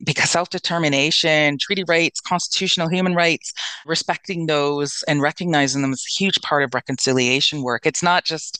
[0.03, 3.51] Because self-determination treaty rights constitutional human rights
[3.87, 7.87] respecting those and recognizing them is a huge part of reconciliation work.
[7.87, 8.59] It's not just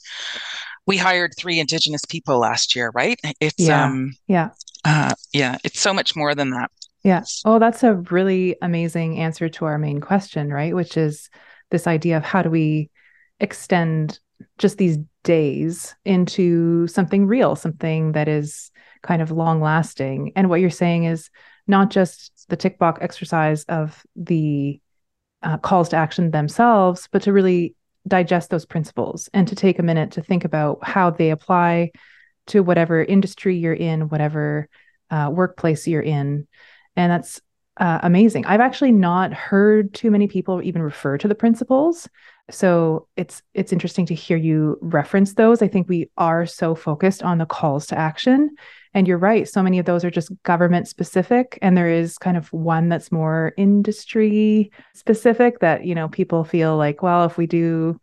[0.86, 3.20] we hired three indigenous people last year right?
[3.40, 3.86] It's yeah.
[3.86, 4.50] um yeah.
[4.86, 6.72] uh yeah it's so much more than that.
[7.04, 10.76] Yes oh that's a really amazing answer to our main question right?
[10.76, 11.30] Which is
[11.72, 12.90] this idea of how do we
[13.40, 14.20] extend
[14.58, 20.60] just these days into something real something that is kind of long lasting and what
[20.60, 21.30] you're saying is
[21.68, 24.80] not just the tick box exercise of the
[25.42, 27.76] uh, calls to action themselves but to really
[28.08, 31.92] digest those principles and to take a minute to think about how they apply
[32.48, 34.68] to whatever industry you're in, whatever
[35.10, 36.48] uh, workplace you're in.
[36.96, 37.42] And that's
[37.78, 38.46] uh, amazing.
[38.46, 42.08] I've actually not heard too many people even refer to the principles.
[42.52, 45.62] So it's it's interesting to hear you reference those.
[45.62, 48.56] I think we are so focused on the calls to action.
[48.94, 52.38] And you're right, so many of those are just government specific and there is kind
[52.38, 57.48] of one that's more industry specific that, you know, people feel like, well, if we
[57.48, 58.00] do,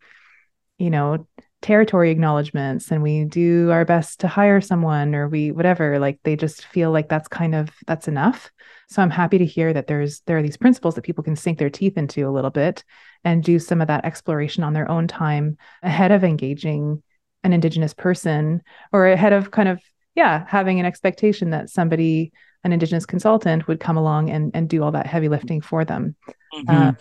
[0.77, 1.27] you know,
[1.61, 6.35] territory acknowledgments and we do our best to hire someone or we whatever like they
[6.35, 8.51] just feel like that's kind of that's enough.
[8.89, 11.59] So i'm happy to hear that there's there are these principles that people can sink
[11.59, 12.83] their teeth into a little bit
[13.23, 17.03] and do some of that exploration on their own time ahead of engaging
[17.43, 19.79] an indigenous person or ahead of kind of
[20.15, 22.31] yeah having an expectation that somebody
[22.63, 26.15] an indigenous consultant would come along and and do all that heavy lifting for them
[26.53, 26.69] mm-hmm.
[26.69, 26.97] um,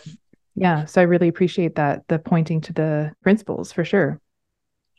[0.54, 4.20] yeah so i really appreciate that the pointing to the principles for sure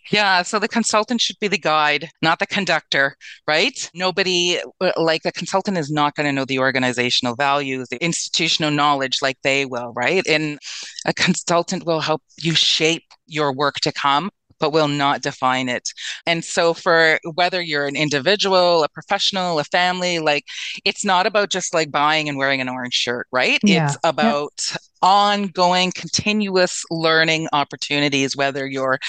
[0.09, 3.15] yeah, so the consultant should be the guide, not the conductor,
[3.47, 3.89] right?
[3.93, 8.71] Nobody, uh, like the consultant, is not going to know the organizational values, the institutional
[8.71, 10.25] knowledge like they will, right?
[10.27, 10.57] And
[11.05, 15.89] a consultant will help you shape your work to come but will not define it.
[16.25, 20.45] And so, for whether you're an individual, a professional, a family, like
[20.85, 23.59] it's not about just like buying and wearing an orange shirt, right?
[23.63, 23.87] Yeah.
[23.87, 28.99] It's about ongoing continuous learning opportunities whether you're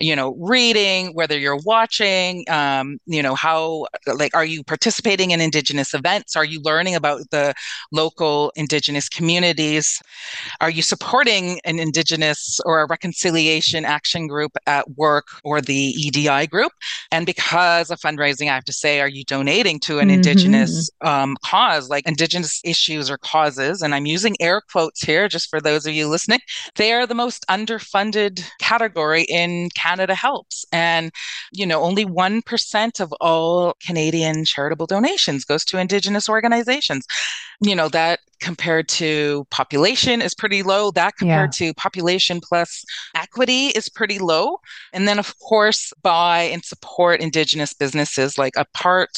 [0.00, 5.40] you know reading whether you're watching um, you know how like are you participating in
[5.40, 6.36] indigenous events?
[6.36, 7.54] Are you learning about the
[7.92, 10.00] local indigenous communities?
[10.60, 16.46] Are you supporting an indigenous or a reconciliation action group at work or the edi
[16.46, 16.72] group?
[17.12, 20.16] And because of fundraising i have to say are you donating to an mm-hmm.
[20.16, 21.88] indigenous um, cause?
[21.88, 25.86] Like indigenous issues or causes and i'm using air quotes here just just for those
[25.86, 26.40] of you listening,
[26.76, 30.66] they are the most underfunded category in Canada Helps.
[30.70, 31.10] And,
[31.52, 37.06] you know, only 1% of all Canadian charitable donations goes to Indigenous organizations.
[37.62, 40.90] You know, that compared to population is pretty low.
[40.90, 41.68] That compared yeah.
[41.68, 44.58] to population plus equity is pretty low.
[44.92, 49.10] And then, of course, buy and support Indigenous businesses like Apart.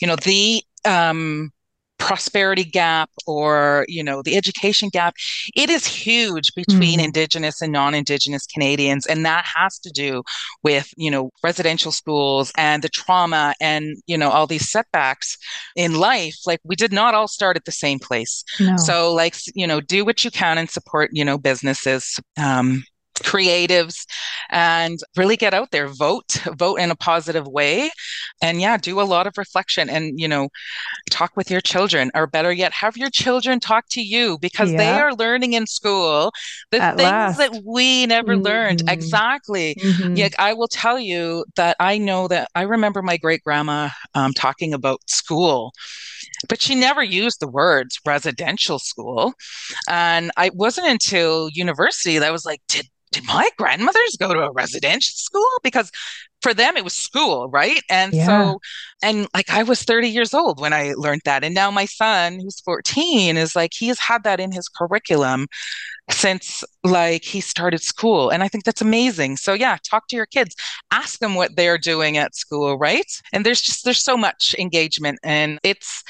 [0.00, 1.52] you know, the um,
[1.98, 5.14] prosperity gap or you know the education gap
[5.54, 7.04] it is huge between mm.
[7.04, 10.22] indigenous and non-indigenous canadians and that has to do
[10.62, 15.38] with you know residential schools and the trauma and you know all these setbacks
[15.76, 18.76] in life like we did not all start at the same place no.
[18.76, 22.82] so like you know do what you can and support you know businesses um,
[23.22, 24.06] creatives
[24.50, 27.90] and really get out there vote vote in a positive way
[28.42, 30.48] and yeah do a lot of reflection and you know
[31.10, 34.78] talk with your children or better yet have your children talk to you because yeah.
[34.78, 36.32] they are learning in school
[36.70, 37.38] the At things last.
[37.38, 38.44] that we never mm-hmm.
[38.44, 40.16] learned exactly mm-hmm.
[40.16, 44.32] yeah i will tell you that i know that i remember my great grandma um,
[44.32, 45.72] talking about school
[46.48, 49.34] but she never used the words residential school
[49.88, 54.40] and i wasn't until university that I was like did did my grandmothers go to
[54.40, 55.48] a residential school?
[55.62, 55.90] Because
[56.42, 57.80] for them it was school, right?
[57.88, 58.26] And yeah.
[58.26, 58.60] so,
[59.02, 61.44] and like I was 30 years old when I learned that.
[61.44, 65.46] And now my son, who's 14, is like, he has had that in his curriculum
[66.10, 68.28] since like he started school.
[68.30, 69.36] And I think that's amazing.
[69.36, 70.54] So yeah, talk to your kids,
[70.90, 73.10] ask them what they're doing at school, right?
[73.32, 76.02] And there's just, there's so much engagement and it's,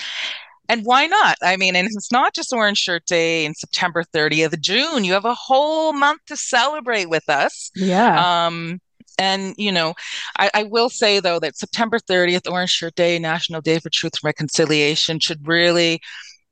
[0.68, 1.36] and why not?
[1.42, 5.04] I mean, and it's not just Orange Shirt Day in September 30th, June.
[5.04, 7.70] You have a whole month to celebrate with us.
[7.74, 8.46] Yeah.
[8.46, 8.80] Um,
[9.18, 9.94] and you know,
[10.38, 14.14] I, I, will say though that September 30th, Orange Shirt Day, National Day for Truth
[14.14, 16.00] and Reconciliation, should really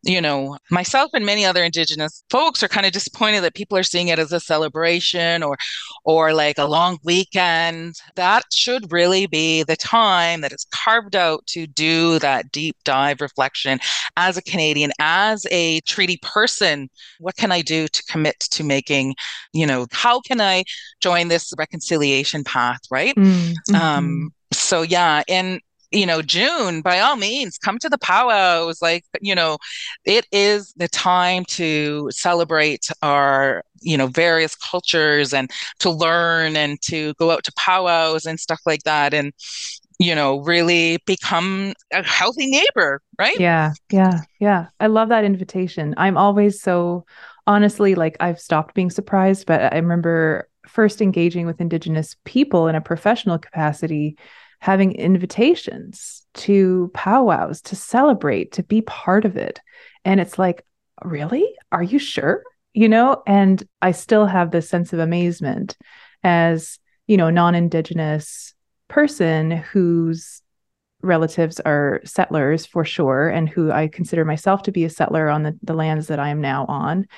[0.02, 3.84] you know, myself and many other indigenous folks are kind of disappointed that people are
[3.84, 5.56] seeing it as a celebration or
[6.04, 7.94] or like a long weekend.
[8.16, 13.20] That should really be the time that is carved out to do that deep dive
[13.20, 13.78] reflection
[14.16, 16.90] as a Canadian, as a treaty person.
[17.20, 19.14] What can I do to commit to making,
[19.52, 20.64] you know, how can I
[21.00, 23.14] join this reconciliation path, right?
[23.14, 23.74] Mm-hmm.
[23.74, 25.60] Um, so yeah, and
[25.92, 28.81] you know, June, by all means, come to the powwows.
[28.81, 29.59] Like, you know,
[30.05, 35.50] it is the time to celebrate our, you know, various cultures and
[35.81, 39.12] to learn and to go out to powwows and stuff like that.
[39.12, 39.33] And,
[39.98, 43.38] you know, really become a healthy neighbor, right?
[43.38, 43.72] Yeah.
[43.90, 44.20] Yeah.
[44.40, 44.66] Yeah.
[44.81, 45.94] I love that invitation.
[45.96, 47.05] I'm always so
[47.46, 52.74] honestly like I've stopped being surprised, but I remember first engaging with Indigenous people in
[52.74, 54.16] a professional capacity
[54.62, 59.59] having invitations to powwows to celebrate, to be part of it.
[60.05, 60.64] And it's like,
[61.03, 61.53] really?
[61.72, 62.44] Are you sure?
[62.72, 65.77] You know, and I still have this sense of amazement
[66.22, 68.55] as, you know, non-indigenous
[68.87, 70.42] person whose
[71.03, 75.42] relatives are settlers for sure and who I consider myself to be a settler on
[75.42, 77.09] the, the lands that I am now on.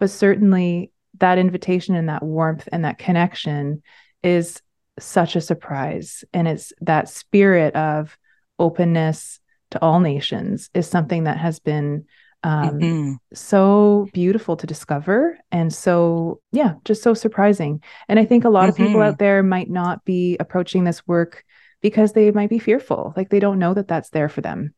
[0.00, 3.82] But certainly that invitation and that warmth and that connection
[4.22, 4.62] is
[4.98, 6.24] such a surprise.
[6.32, 8.16] And it's that spirit of
[8.58, 9.40] openness
[9.70, 12.04] to all nations is something that has been
[12.44, 13.12] um, mm-hmm.
[13.32, 18.64] so beautiful to discover and so yeah just so surprising and i think a lot
[18.64, 18.68] mm-hmm.
[18.68, 19.08] of people mm-hmm.
[19.08, 21.42] out there might not be approaching this work
[21.80, 24.74] because they might be fearful like they don't know that that's there for them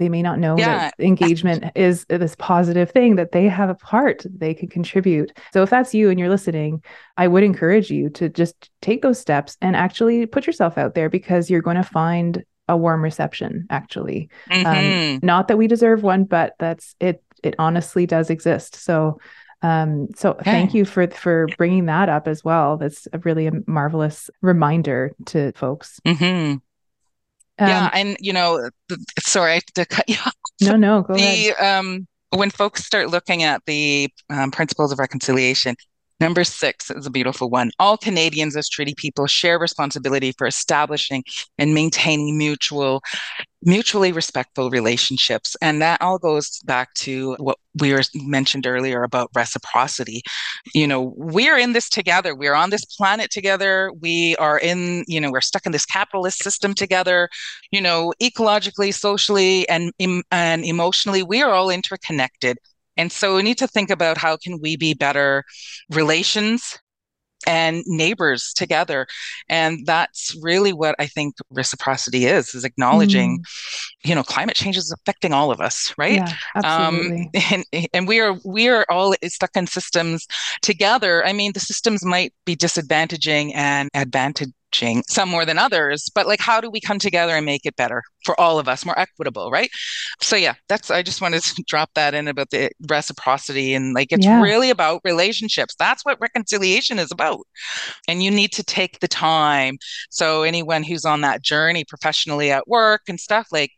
[0.00, 0.78] they may not know yeah.
[0.78, 5.62] that engagement is this positive thing that they have a part they can contribute so
[5.62, 6.82] if that's you and you're listening
[7.18, 11.10] i would encourage you to just take those steps and actually put yourself out there
[11.10, 15.14] because you're going to find a warm reception actually um, mm-hmm.
[15.14, 19.18] um, not that we deserve one but that's it it honestly does exist so
[19.62, 20.50] um, so okay.
[20.50, 25.12] thank you for for bringing that up as well that's a really a marvelous reminder
[25.26, 26.56] to folks mm-hmm.
[27.60, 28.68] Um, yeah and you know
[29.18, 33.42] sorry to cut you off no no go the, ahead um when folks start looking
[33.42, 35.74] at the um, principles of reconciliation
[36.20, 37.70] Number six is a beautiful one.
[37.78, 41.24] All Canadians as treaty people share responsibility for establishing
[41.56, 43.00] and maintaining mutual,
[43.62, 45.56] mutually respectful relationships.
[45.60, 50.22] And that all goes back to what we were mentioned earlier about reciprocity.
[50.74, 52.34] You know, we're in this together.
[52.34, 53.92] We're on this planet together.
[54.00, 57.28] We are in, you know, we're stuck in this capitalist system together.
[57.70, 59.92] You know, ecologically, socially, and
[60.30, 62.58] and emotionally, we are all interconnected.
[62.96, 65.44] And so we need to think about how can we be better
[65.90, 66.78] relations
[67.46, 69.06] and neighbors together
[69.48, 74.08] and that's really what i think reciprocity is is acknowledging mm.
[74.08, 77.30] you know climate change is affecting all of us right yeah, absolutely.
[77.34, 80.26] Um, and and we are we are all stuck in systems
[80.62, 84.50] together i mean the systems might be disadvantaging and advantage
[85.08, 88.02] some more than others but like how do we come together and make it better
[88.24, 89.70] for all of us more equitable right?
[90.20, 94.12] So yeah that's i just wanted to drop that in about the reciprocity and like
[94.12, 94.40] it's yeah.
[94.40, 95.74] really about relationships.
[95.78, 97.40] That's what reconciliation is about.
[98.08, 99.78] And you need to take the time.
[100.10, 103.72] So anyone who's on that journey professionally at work and stuff like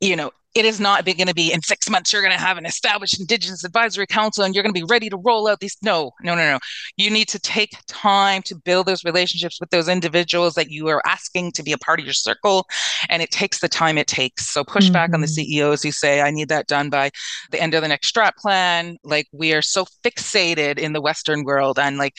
[0.00, 2.56] you know it is not going to be in six months you're going to have
[2.56, 5.76] an established indigenous advisory council and you're going to be ready to roll out these
[5.82, 6.58] no no no no
[6.96, 11.02] you need to take time to build those relationships with those individuals that you are
[11.06, 12.66] asking to be a part of your circle
[13.08, 14.92] and it takes the time it takes so push mm-hmm.
[14.92, 15.44] back on the mm-hmm.
[15.44, 17.10] ceos who say i need that done by
[17.50, 21.44] the end of the next strat plan like we are so fixated in the western
[21.44, 22.14] world on like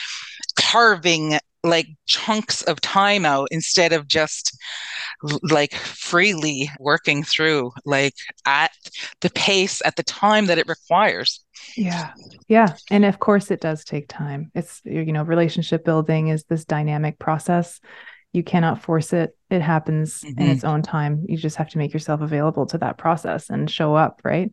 [0.55, 4.57] carving like chunks of time out instead of just
[5.43, 8.13] like freely working through like
[8.45, 8.71] at
[9.21, 11.43] the pace at the time that it requires.
[11.75, 12.13] Yeah.
[12.47, 12.75] Yeah.
[12.91, 14.51] And of course it does take time.
[14.55, 17.79] It's you know relationship building is this dynamic process.
[18.33, 19.35] You cannot force it.
[19.49, 20.41] It happens mm-hmm.
[20.41, 21.25] in its own time.
[21.27, 24.51] You just have to make yourself available to that process and show up right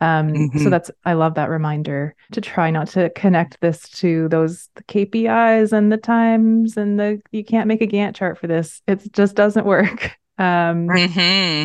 [0.00, 0.58] um, mm-hmm.
[0.58, 5.72] So that's I love that reminder to try not to connect this to those KPIs
[5.72, 8.80] and the times and the you can't make a Gantt chart for this.
[8.86, 10.16] It just doesn't work.
[10.38, 11.64] Um, mm-hmm.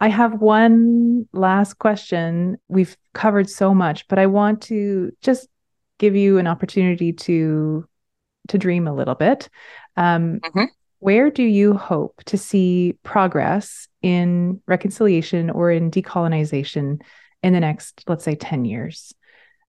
[0.00, 2.56] I have one last question.
[2.68, 5.46] We've covered so much, but I want to just
[5.98, 7.86] give you an opportunity to
[8.48, 9.50] to dream a little bit.
[9.98, 10.64] Um, mm-hmm.
[11.00, 17.02] Where do you hope to see progress in reconciliation or in decolonization
[17.44, 19.14] in the next, let's say, 10 years?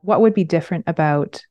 [0.00, 1.44] What would be different about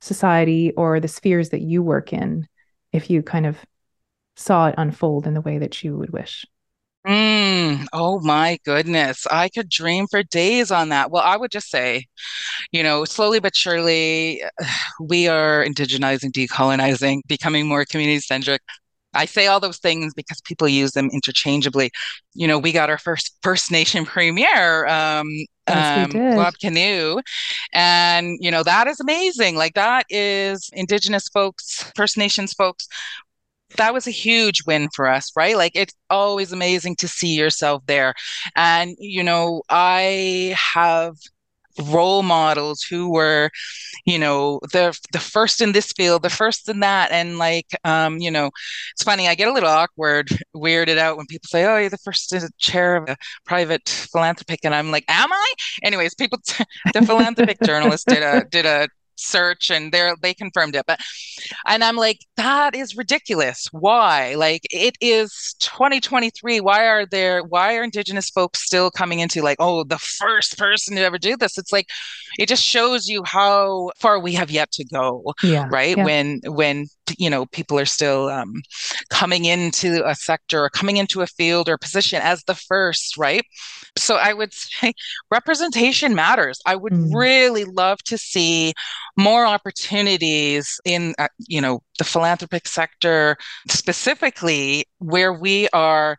[0.00, 2.46] society or the spheres that you work in
[2.92, 3.58] if you kind of
[4.36, 6.46] saw it unfold in the way that you would wish?
[7.06, 9.26] Mm, oh my goodness.
[9.30, 11.10] I could dream for days on that.
[11.10, 12.06] Well, I would just say,
[12.70, 14.42] you know, slowly but surely,
[15.00, 18.62] we are indigenizing, decolonizing, becoming more community centric.
[19.18, 21.90] I say all those things because people use them interchangeably.
[22.34, 25.28] You know, we got our first First Nation premier, um,
[25.68, 27.20] yes, um, Kinew,
[27.72, 29.56] and you know that is amazing.
[29.56, 32.86] Like that is Indigenous folks, First Nations folks.
[33.76, 35.56] That was a huge win for us, right?
[35.56, 38.14] Like it's always amazing to see yourself there,
[38.54, 41.16] and you know I have
[41.84, 43.50] role models who were
[44.04, 47.10] you know the the first in this field the first in that.
[47.10, 48.50] And like um you know
[48.92, 51.98] it's funny i get a little awkward weirded out when people say oh you're the
[51.98, 55.52] first chair of a private philanthropic and i'm like am i?
[55.82, 56.38] Anyways people
[56.94, 58.88] the philanthropic journalist did a did a
[59.18, 61.00] search and they they confirmed it but
[61.66, 63.68] and i'm like that is ridiculous.
[63.72, 64.34] Why?
[64.36, 69.56] Like it is 2023 why are there why are indigenous folks still coming into like
[69.58, 71.58] oh the first person to ever do this?
[71.58, 71.88] It's like
[72.38, 75.66] it just shows you how far we have yet to go yeah.
[75.70, 75.96] right?
[75.96, 76.04] Yeah.
[76.04, 76.86] when when
[77.18, 78.54] you know people are still um,
[79.10, 83.44] coming into a sector or coming into a field or position as the first right
[83.96, 84.92] so i would say
[85.30, 87.14] representation matters i would mm.
[87.14, 88.72] really love to see
[89.16, 93.36] more opportunities in uh, you know the philanthropic sector
[93.68, 96.18] specifically where we are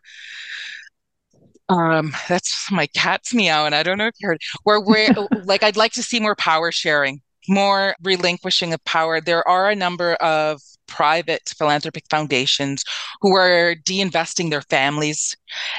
[1.68, 5.14] um that's my cat's meow and i don't know if you heard where we're
[5.44, 9.20] like i'd like to see more power sharing more relinquishing of power.
[9.20, 10.60] There are a number of
[10.90, 12.84] private philanthropic foundations
[13.22, 15.36] who are de-investing their families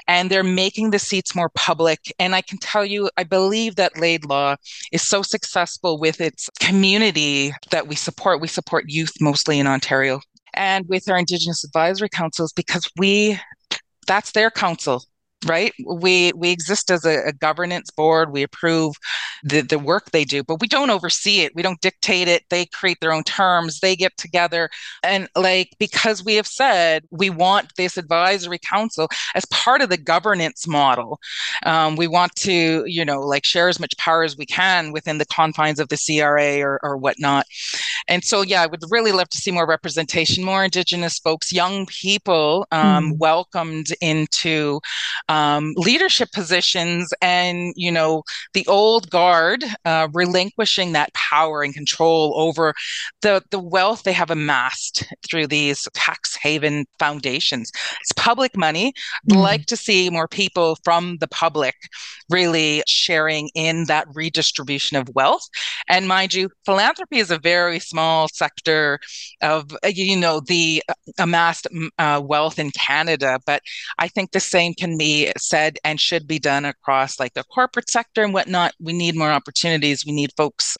[0.08, 2.00] and they're making the seats more public.
[2.18, 4.56] And i can tell you i believe that laidlaw
[4.92, 10.22] is so successful with its community that we support we support youth mostly in ontario
[10.54, 13.40] and with our indigenous advisory councils because we
[14.08, 15.04] that's their council
[15.46, 15.74] right?
[15.86, 18.32] We we exist as a, a, governance board.
[18.32, 18.96] We approve
[19.44, 21.56] the the work they do but we don't oversee it.
[21.56, 22.44] We don't dictate it.
[22.50, 23.80] They create their own terms.
[23.80, 24.70] They get together.
[25.04, 29.98] And like because we have said we want this advisory council as part of the
[29.98, 31.20] governance model
[31.66, 35.18] um, we want to you know like share as much power as we can within
[35.18, 37.46] the confines of the cra or, or whatnot.
[38.08, 41.86] And so yeah i would really love to see more representation more indigenous folks young
[41.86, 43.18] people um, mm.
[43.18, 44.80] welcomed into
[45.32, 48.22] um, leadership positions and you know
[48.54, 52.74] the old guard uh, relinquishing that power and control over
[53.22, 57.72] the the wealth they have amassed through these tax haven foundations.
[58.02, 58.94] It's public money.
[59.30, 59.38] Mm.
[59.38, 61.76] like to see more people from the public
[62.30, 65.48] really sharing in that redistribution of wealth.
[65.88, 69.00] And mind you philanthropy is a very small sector
[69.42, 70.84] of you know the
[71.18, 71.68] amassed
[71.98, 73.62] uh, wealth in canada but
[74.00, 77.90] i think the same can be said and should be done across like the corporate
[77.90, 78.74] sector and whatnot.
[78.80, 80.06] We need more opportunities.
[80.06, 80.78] We need folks,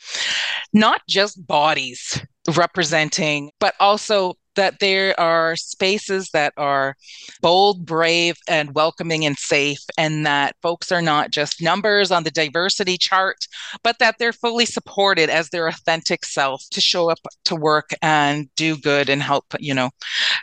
[0.74, 2.22] not just bodies
[2.56, 6.96] representing, but also that there are spaces that are
[7.42, 12.32] bold, brave, and welcoming and safe, and that folks are not just numbers on the
[12.32, 13.38] diversity chart,
[13.84, 18.54] but that they're fully supported as their authentic self to show up to work and
[18.56, 19.90] do good and help, you know,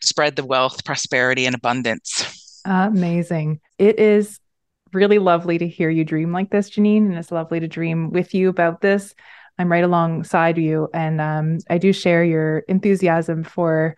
[0.03, 2.47] spread the wealth, prosperity, and abundance.
[2.69, 3.61] Amazing.
[3.79, 4.41] It is
[4.93, 8.35] really lovely to hear you dream like this, Janine, and it's lovely to dream with
[8.35, 9.14] you about this.
[9.59, 13.97] I'm right alongside you, and um, I do share your enthusiasm for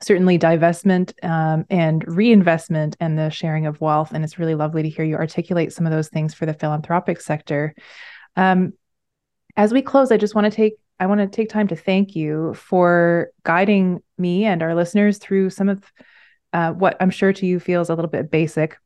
[0.00, 4.12] certainly divestment um, and reinvestment and the sharing of wealth.
[4.12, 7.20] And it's really lovely to hear you articulate some of those things for the philanthropic
[7.20, 7.74] sector.
[8.36, 8.72] Um,
[9.54, 12.16] as we close, I just want to take I want to take time to thank
[12.16, 15.84] you for guiding me and our listeners through some of
[16.56, 18.78] uh, what I'm sure to you feels a little bit basic,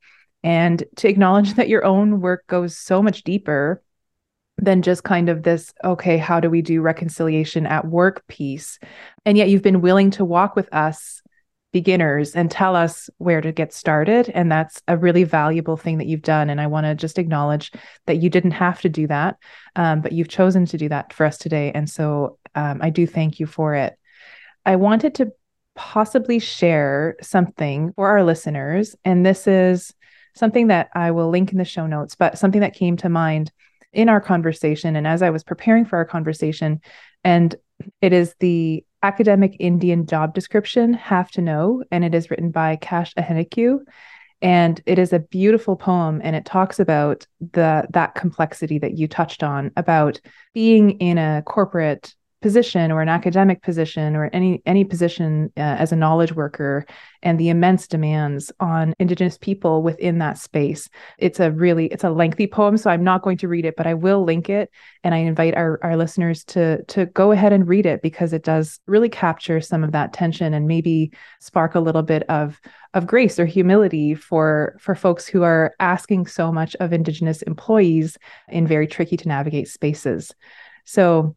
[0.43, 3.83] and to acknowledge that your own work goes so much deeper
[4.59, 8.79] than just kind of this, okay, how do we do reconciliation at work piece?
[9.25, 11.23] And yet you've been willing to walk with us
[11.73, 14.29] beginners and tell us where to get started.
[14.29, 16.51] And that's a really valuable thing that you've done.
[16.51, 17.71] And I want to just acknowledge
[18.07, 19.37] that you didn't have to do that,
[19.77, 21.71] um, but you've chosen to do that for us today.
[21.73, 23.97] And so um, I do thank you for it.
[24.67, 25.33] I wanted to
[25.81, 28.95] possibly share something for our listeners.
[29.03, 29.95] And this is
[30.35, 33.51] something that I will link in the show notes, but something that came to mind
[33.95, 36.83] in our conversation and as I was preparing for our conversation.
[37.25, 37.55] And
[38.03, 42.77] it is the academic Indian job description, Have to Know, and it is written by
[42.77, 43.79] Cash Ahenakew.
[44.43, 49.09] And it is a beautiful poem, and it talks about the that complexity that you
[49.09, 50.21] touched on about
[50.53, 55.93] being in a corporate position or an academic position or any any position uh, as
[55.93, 56.87] a knowledge worker
[57.23, 60.89] and the immense demands on indigenous people within that space.
[61.19, 63.87] It's a really it's a lengthy poem so i'm not going to read it but
[63.87, 64.71] i will link it
[65.05, 68.45] and i invite our, our listeners to to go ahead and read it because it
[68.45, 72.61] does really capture some of that tension and maybe spark a little bit of
[72.95, 78.19] of grace or humility for for folks who are asking so much of indigenous employees
[78.49, 80.33] in very tricky to navigate spaces.
[80.85, 81.37] So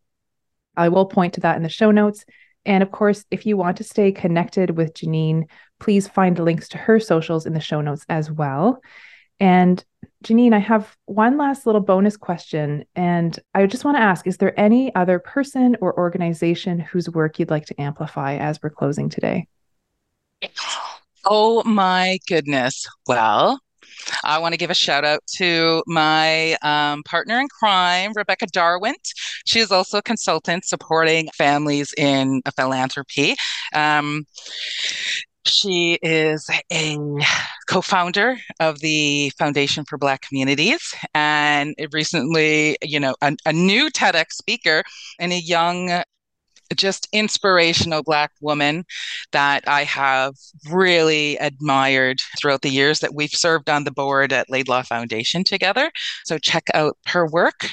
[0.75, 2.25] I will point to that in the show notes.
[2.65, 5.43] And of course, if you want to stay connected with Janine,
[5.79, 8.79] please find links to her socials in the show notes as well.
[9.39, 9.83] And
[10.23, 12.85] Janine, I have one last little bonus question.
[12.95, 17.39] And I just want to ask Is there any other person or organization whose work
[17.39, 19.47] you'd like to amplify as we're closing today?
[21.25, 22.87] Oh my goodness.
[23.07, 23.59] Well,
[24.23, 29.13] I want to give a shout out to my um, partner in crime, Rebecca Darwent.
[29.45, 33.35] She is also a consultant supporting families in philanthropy.
[33.73, 34.25] Um,
[35.45, 36.97] she is a
[37.67, 43.89] co founder of the Foundation for Black Communities and recently, you know, a, a new
[43.89, 44.83] TEDx speaker
[45.19, 46.03] and a young
[46.73, 48.85] just inspirational Black woman
[49.31, 50.33] that I have
[50.71, 55.91] really admired throughout the years that we've served on the board at Laidlaw Foundation together.
[56.25, 57.67] So check out her work.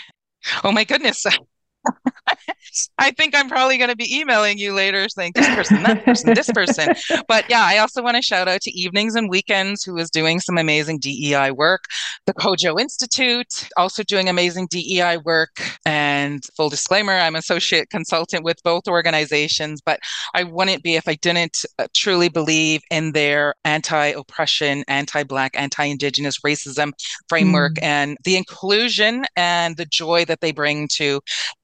[0.64, 1.24] Oh my goodness.
[2.98, 6.34] I think I'm probably going to be emailing you later saying this person, that person,
[6.34, 6.94] this person.
[7.26, 10.40] But yeah, I also want to shout out to Evenings and Weekends, who is doing
[10.40, 11.84] some amazing DEI work.
[12.26, 15.60] The Kojo Institute, also doing amazing DEI work.
[15.84, 20.00] And full disclaimer, I'm associate consultant with both organizations, but
[20.34, 25.52] I wouldn't be if I didn't uh, truly believe in their anti oppression, anti Black,
[25.54, 26.92] anti Indigenous racism
[27.28, 27.82] framework mm.
[27.82, 31.20] and the inclusion and the joy that they bring to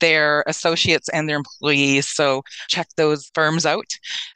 [0.06, 2.08] their associates and their employees.
[2.08, 3.90] So check those firms out.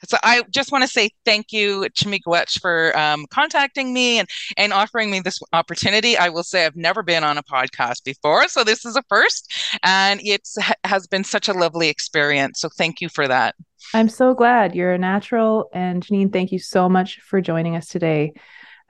[0.09, 4.29] So I just want to say thank you to Miigwech for um, contacting me and,
[4.57, 6.17] and offering me this opportunity.
[6.19, 9.53] I will say I've never been on a podcast before, so this is a first,
[9.85, 10.43] and it
[10.85, 12.61] has been such a lovely experience.
[12.61, 13.55] So thank you for that.
[13.95, 15.71] I'm so glad you're a natural.
[15.73, 18.33] And Janine, thank you so much for joining us today.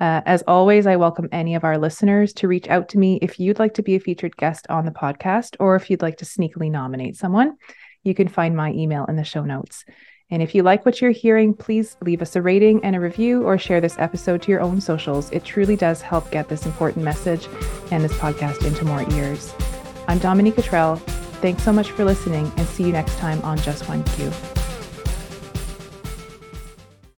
[0.01, 3.38] Uh, as always, I welcome any of our listeners to reach out to me if
[3.38, 6.24] you'd like to be a featured guest on the podcast or if you'd like to
[6.24, 7.57] sneakily nominate someone.
[8.03, 9.84] You can find my email in the show notes.
[10.30, 13.42] And if you like what you're hearing, please leave us a rating and a review
[13.42, 15.30] or share this episode to your own socials.
[15.32, 17.48] It truly does help get this important message
[17.90, 19.53] and this podcast into more ears.
[20.09, 20.98] I'm Dominique Trell.
[21.40, 24.30] Thanks so much for listening and see you next time on Just One Q.